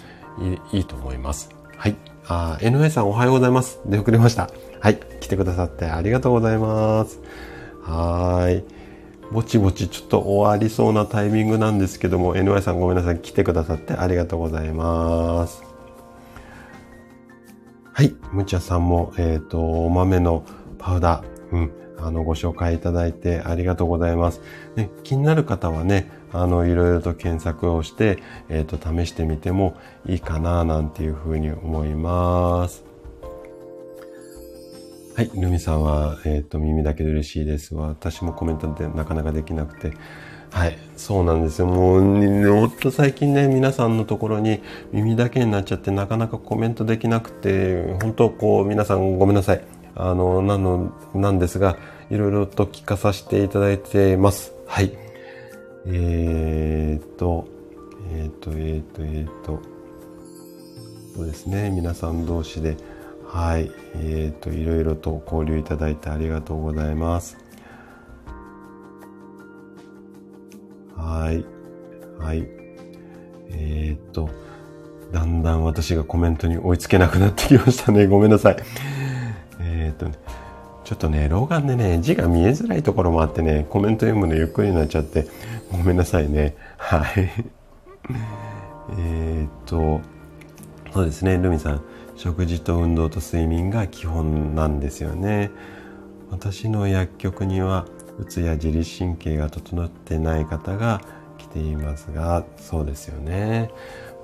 [0.72, 1.50] いいと思います。
[1.76, 1.96] はい。
[2.26, 3.80] あ、NA さんおはようございます。
[3.86, 4.50] 出遅れました。
[4.80, 4.98] はい。
[5.20, 7.20] 来てくださってありがとうございます。
[7.82, 8.64] はい。
[9.32, 13.18] ぼちぼちちょっと終わりそうなタイミングなんですけども、NY さんごめんなさい。
[13.18, 15.62] 来てくださってありがとうございます。
[17.92, 18.14] はい。
[18.32, 20.44] むちゃさんも、えっ、ー、と、お豆の
[20.84, 24.42] パウダー、うん、あの、ご紹介いただいてありがとうございます。
[24.76, 28.18] ね、気になる方はね、あの、いろいろと検索をして、
[28.50, 32.84] えっ、ー、と、試してみてもいいかな、なんていうふうに思います。
[35.16, 37.74] はい、ルミさんは、えっ、ー、と、耳だけで嬉しいです。
[37.74, 39.96] 私もコメントでなかなかできなくて、
[40.50, 41.66] はい、そうなんですよ。
[41.66, 44.60] もう、ほんと最近ね、皆さんのところに
[44.92, 49.64] 耳だけになっちゃって、なかなかコメントできなくて、本当こう、皆さんごめんなさい。
[49.96, 51.76] あの、なの、なんですが、
[52.10, 54.52] いろいろと聞かさせていただいてます。
[54.66, 54.92] はい。
[55.86, 57.46] えー、っと、
[58.12, 59.60] えー、っと、えー、っと、えー、っと、
[61.16, 62.76] そうですね、皆さん同士で、
[63.26, 67.36] はい、え、っと、いろいろと交流いただいてありがとうございます。
[70.96, 71.44] はい。
[72.18, 72.46] はい。
[73.50, 74.28] え、っと、
[75.12, 78.06] だんだん私がコメントに追いつけなくなってきましたね。
[78.06, 78.56] ごめんなさい。
[79.76, 80.14] えー、とね、
[80.84, 85.26] ちょっとね、老眼でね、字が見えづらいところもあってね、コメント読むのゆっくりになっちゃって、
[85.72, 86.56] ごめんなさいね。
[86.76, 87.30] はい。
[88.98, 90.00] えっと、
[90.92, 91.82] そうですね、ルミさん。
[92.16, 95.50] 食事と運動と睡眠が基本なんですよね。
[96.30, 97.86] 私の薬局には
[98.18, 101.00] うつや自律神経が整ってない方が
[101.38, 103.70] 来ていますがそうですよね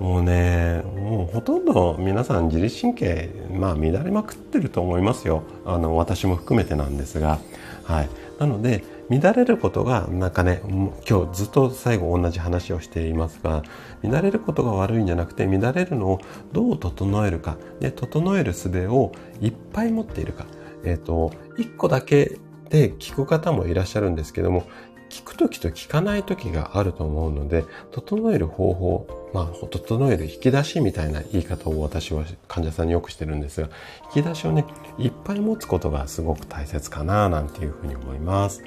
[0.01, 5.42] もうねもうほとんど皆さん自律神経まあ乱れまくってると思いますよ。
[5.66, 7.38] あの私も含めてなんですが。
[7.84, 8.09] はい。
[8.38, 10.62] なので乱れることがなんかね
[11.09, 13.62] 今日ずっと最後同じ話をしていますが
[14.03, 16.20] 乱れることが悪いんじゃなくて乱れるのを
[16.53, 17.59] どう整えるか。
[17.80, 20.46] で整える術をいっぱい持っているか。
[20.82, 22.38] えっ、ー、と1個だけ
[22.70, 24.64] で聞く方もいらっしゃるんですけども、
[25.11, 33.68] 聞く時と聞かない時があると思うので、整える方法、まあ、整える引き出しみたいな言い方を私は患者さんによくしてるんですが、
[34.14, 34.64] 引き出しをね、
[34.98, 38.62] いっぱい持つことがすごく大切かな、なんていうふうに思います。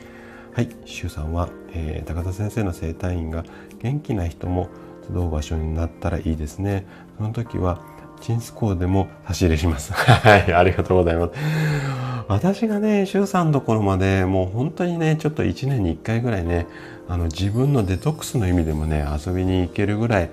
[0.54, 3.44] はい、シュウさんは、えー、高田先生の整体院が
[3.82, 4.70] 元気な人も
[5.10, 6.86] 集う場所になったらいいですね。
[7.18, 7.82] その時は、
[8.22, 9.92] チンスコーでも走りします。
[9.96, 12.13] はい、ありがとうございます。
[12.28, 16.68] 私がね、周さんのところまでもう本当にね、ちょっと1年に1回ぐらいね、
[17.08, 20.32] あの自分のデトックスの意味でもね、遊びに行けるぐらい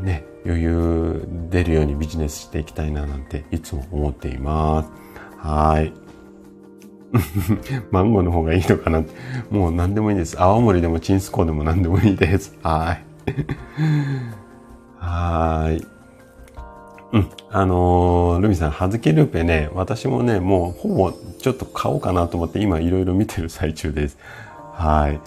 [0.00, 4.90] ね、余裕出るようにビジネスしていきたいななんていつも思っています。
[5.38, 5.92] はい。
[7.90, 9.04] マンゴーの方がいいのかな
[9.50, 10.40] もう何でもいいです。
[10.40, 12.56] 青森でもチンスコーでも何でもいいです。
[12.62, 13.04] はい。
[14.98, 15.93] はい。
[17.14, 17.30] うん。
[17.48, 24.18] あのー、ルミさん、はずきルーペね、私もね、もうほぼちょっと買おうかなと思って今いろいろ見てる最中です。
[24.72, 25.20] はい。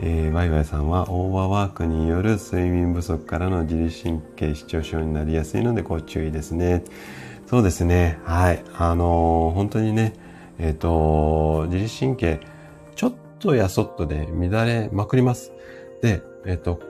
[0.00, 6.84] えー、ワイワイさんはオーバーワークによる睡眠不足からの自律神経失調症になりやすいのでご注意ですね。
[7.46, 8.18] そうですね。
[8.24, 8.64] はい。
[8.78, 10.14] あのー、本当にね、
[10.58, 12.40] えっ、ー、と、自律神経、
[12.94, 15.52] ちょっとやそっとで乱れまくります。
[16.00, 16.80] で、えっ、と、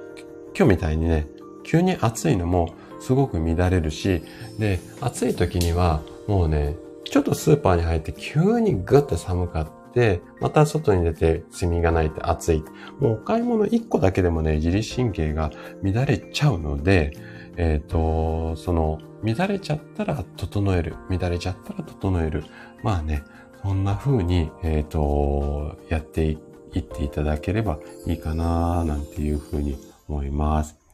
[0.57, 1.27] 今日みたいにね、
[1.65, 2.77] 急に暑いのも、
[3.07, 4.23] すごく乱れるし、
[4.59, 12.65] で、暑い時にはもうね、ちょっとスーパーに入って急にグッと寒かって、また外に出て炭がないって暑い。
[12.99, 15.53] もうお買い物1個だけでもね、自律神経が
[15.85, 17.17] 乱れちゃうので、
[17.57, 20.97] えっ、ー、と、その、乱れちゃったら整える。
[21.09, 22.43] 乱れちゃったら整える。
[22.83, 23.23] まあね、
[23.63, 26.35] そんな風に、えっ、ー、と、やってい
[26.81, 27.79] っていただければ
[28.09, 29.79] いいかななんていう風に
[30.09, 30.86] 思います。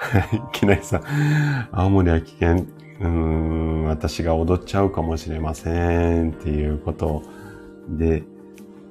[0.00, 1.68] はい、きなりさん。
[1.72, 2.52] 青森は危険。
[3.00, 6.32] うーん、私が踊っちゃうかもしれません。
[6.32, 7.22] っていうこと
[7.90, 8.22] で、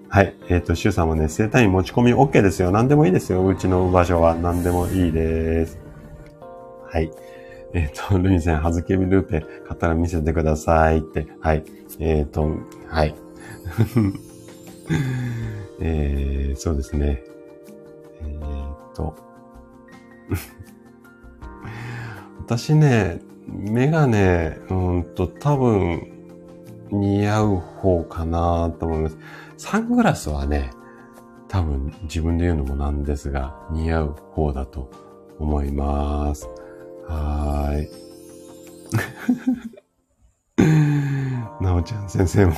[0.07, 0.35] はい。
[0.49, 2.69] えっ、ー、と、シュウさんもね、生体院持ち込み OK ですよ。
[2.69, 3.45] 何でもいいですよ。
[3.45, 5.79] うちの場所は何でもいいです。
[6.87, 7.11] はい。
[7.73, 11.27] えっ、ー、と、ルイセン、はずけびルーペ、買ったら見せてくださいって。
[11.39, 11.63] はい。
[11.99, 12.55] えっ、ー、と、
[12.87, 13.15] はい。
[15.81, 17.23] えー、そうですね。
[18.21, 19.15] えっ、と、
[22.49, 26.01] 私ね、メガネ、うんと多分
[26.89, 29.17] 似合う方かなと思います。
[29.55, 30.71] サングラスはね、
[31.47, 34.89] 多分自分で言うのもなんですが、似合う方だと
[35.37, 36.49] 思います。
[37.07, 37.89] はーい。
[41.63, 42.53] なおちゃん先生も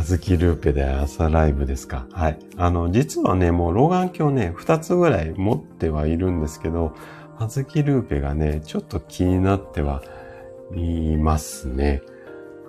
[0.00, 2.06] はずきルーペで朝ライブですか。
[2.10, 2.38] はい。
[2.56, 6.94] あの、実はね、もう老眼鏡ね、二つぐらい持ってはいるんですけど、
[7.36, 10.02] はずきルーペがね、ちょっと気になっては
[10.74, 12.00] いますね。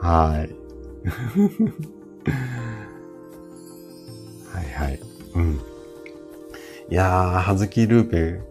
[0.01, 0.49] はい。
[4.53, 4.99] はいはい。
[5.35, 5.61] うん。
[6.89, 8.41] いやー、はずきルーペ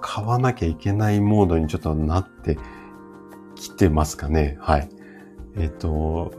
[0.00, 2.56] 買わなきゃいけないモードにちょっとなって
[3.56, 4.56] きてますかね。
[4.60, 4.88] はい。
[5.56, 6.32] えっ、と、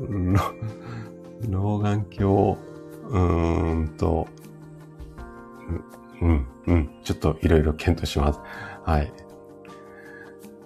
[1.49, 2.57] 老眼鏡、
[3.09, 4.27] うーんと、
[6.21, 8.39] うん、うん、ちょっといろいろ検討します。
[8.83, 9.11] はい。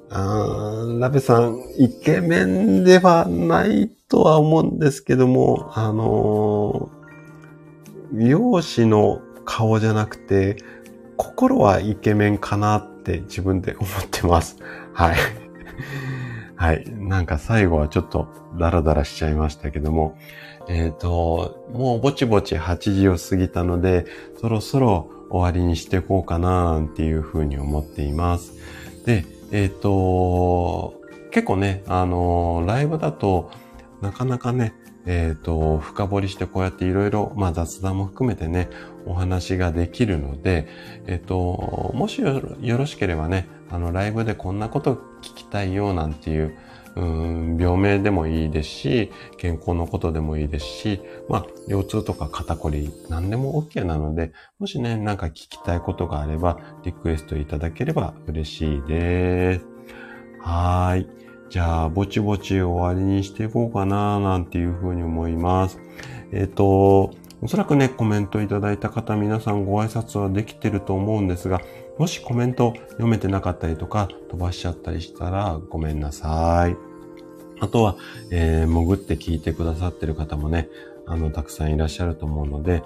[0.10, 10.58] あラベさん、イケメンではないとは思うんですけども、あのー、美容師の顔じゃなくて、
[11.18, 14.58] 心はイケメンかなって自分で思ってます。
[14.94, 15.16] はい。
[16.56, 16.86] はい。
[16.90, 20.18] なんか最後はちょっとダラダラしちゃいましたけども、
[20.68, 24.06] えっ、ー、と、もうぼちぼち8時を過ぎたので、
[24.40, 28.54] そろそろ終わりにしていこうかななんていうふうに思っています。
[29.06, 31.02] で、えっ、ー、と、
[31.32, 33.52] 結構ね、あのライブだと
[34.02, 34.74] なかなかね、
[35.06, 38.70] えっ、ー、と、深掘りしてこうやっていろいろ、まあ雑談も含めてね、
[39.06, 40.68] お話ができるので、
[41.06, 46.56] えっ、と、もしよろしければね、あの、ライブでこんなこと聞きたいよなんていう、
[46.96, 59.66] うん、病名でもいいですし、健康のことでもいいですし、まあ、腰痛とか肩こり、何でも OK なので、もしね、なんか聞きたいことがあれば、リクエストいただければ嬉しいです。
[60.40, 61.08] はい。
[61.50, 65.80] じゃあ、ぼちぼち終わりにしていこうかな、なんていうふうに思います。
[66.32, 71.62] えっ、ー、と、おそらくね、コメントいただいた方、皆さんご挨拶はできてると思うんですが、
[71.98, 76.85] もしコメント読めてなかったりとか、飛ばしちゃったりしたらごめんなさい。
[77.66, 77.96] あとは、
[78.32, 80.70] えー、潜って聞いてくださってる方もね、
[81.06, 82.84] あの、たくさんいらっしゃると思うので、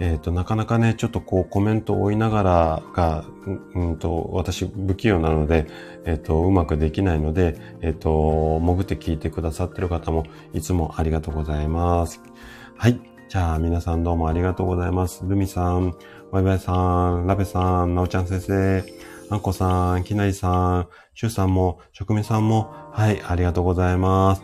[0.00, 3.24] えっ、ー、と、なかなかね、ちょっとこうコメントを追いながらが、
[3.74, 5.66] うんと、私不器用なので、
[6.06, 10.24] えっ、ー、と、うまくできないので、えっ、ー、と、潜って聞いてくださってる方も
[10.54, 12.22] いつもありがとうございます。
[12.76, 12.98] はい。
[13.28, 15.22] じゃあ皆さんどうもありがとうございます。
[15.24, 15.94] ルミさん、
[16.30, 18.82] ワイワイさん、ラベさん、なおちゃん先生、
[19.32, 24.42] あんこさん、きなりさん、しゅうさんも、しょくみさんも、はい、ありがとうございます。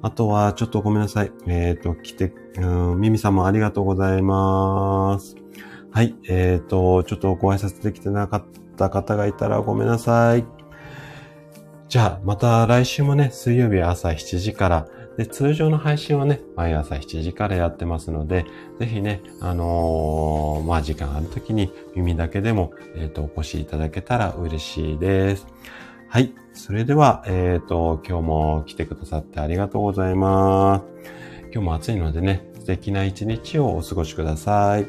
[0.00, 1.32] あとは、ちょっとごめんなさい。
[1.46, 5.36] えっ、ー、と、来て、うん、ミミさんもありがとうございます。
[5.90, 8.44] はい、えっ、ー、と、ちょっとご挨拶できてなかっ
[8.78, 10.46] た方がいたらごめんなさい。
[11.90, 18.44] じゃあ、また来週もね、水曜日朝7時から、で、通常の配信はね、毎朝7時からやってますので、
[18.78, 25.46] ぜひね、あのー、まあ、時間ある時に耳だけでも、えっ、ー、と、お越しいただけたら嬉しいです。
[26.08, 26.32] はい。
[26.52, 30.84] それでは、えっ、ー、と、今日も来てくださってありがとうございます。
[31.52, 34.86] 今日も暑いのでね、素敵な一日をお過ごしください。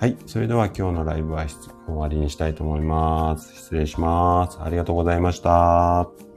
[0.00, 0.16] はい。
[0.26, 3.54] それでは今日のライブは終わりにしたいと思います。
[3.54, 4.58] 失礼します。
[4.60, 6.27] ありがとうございました。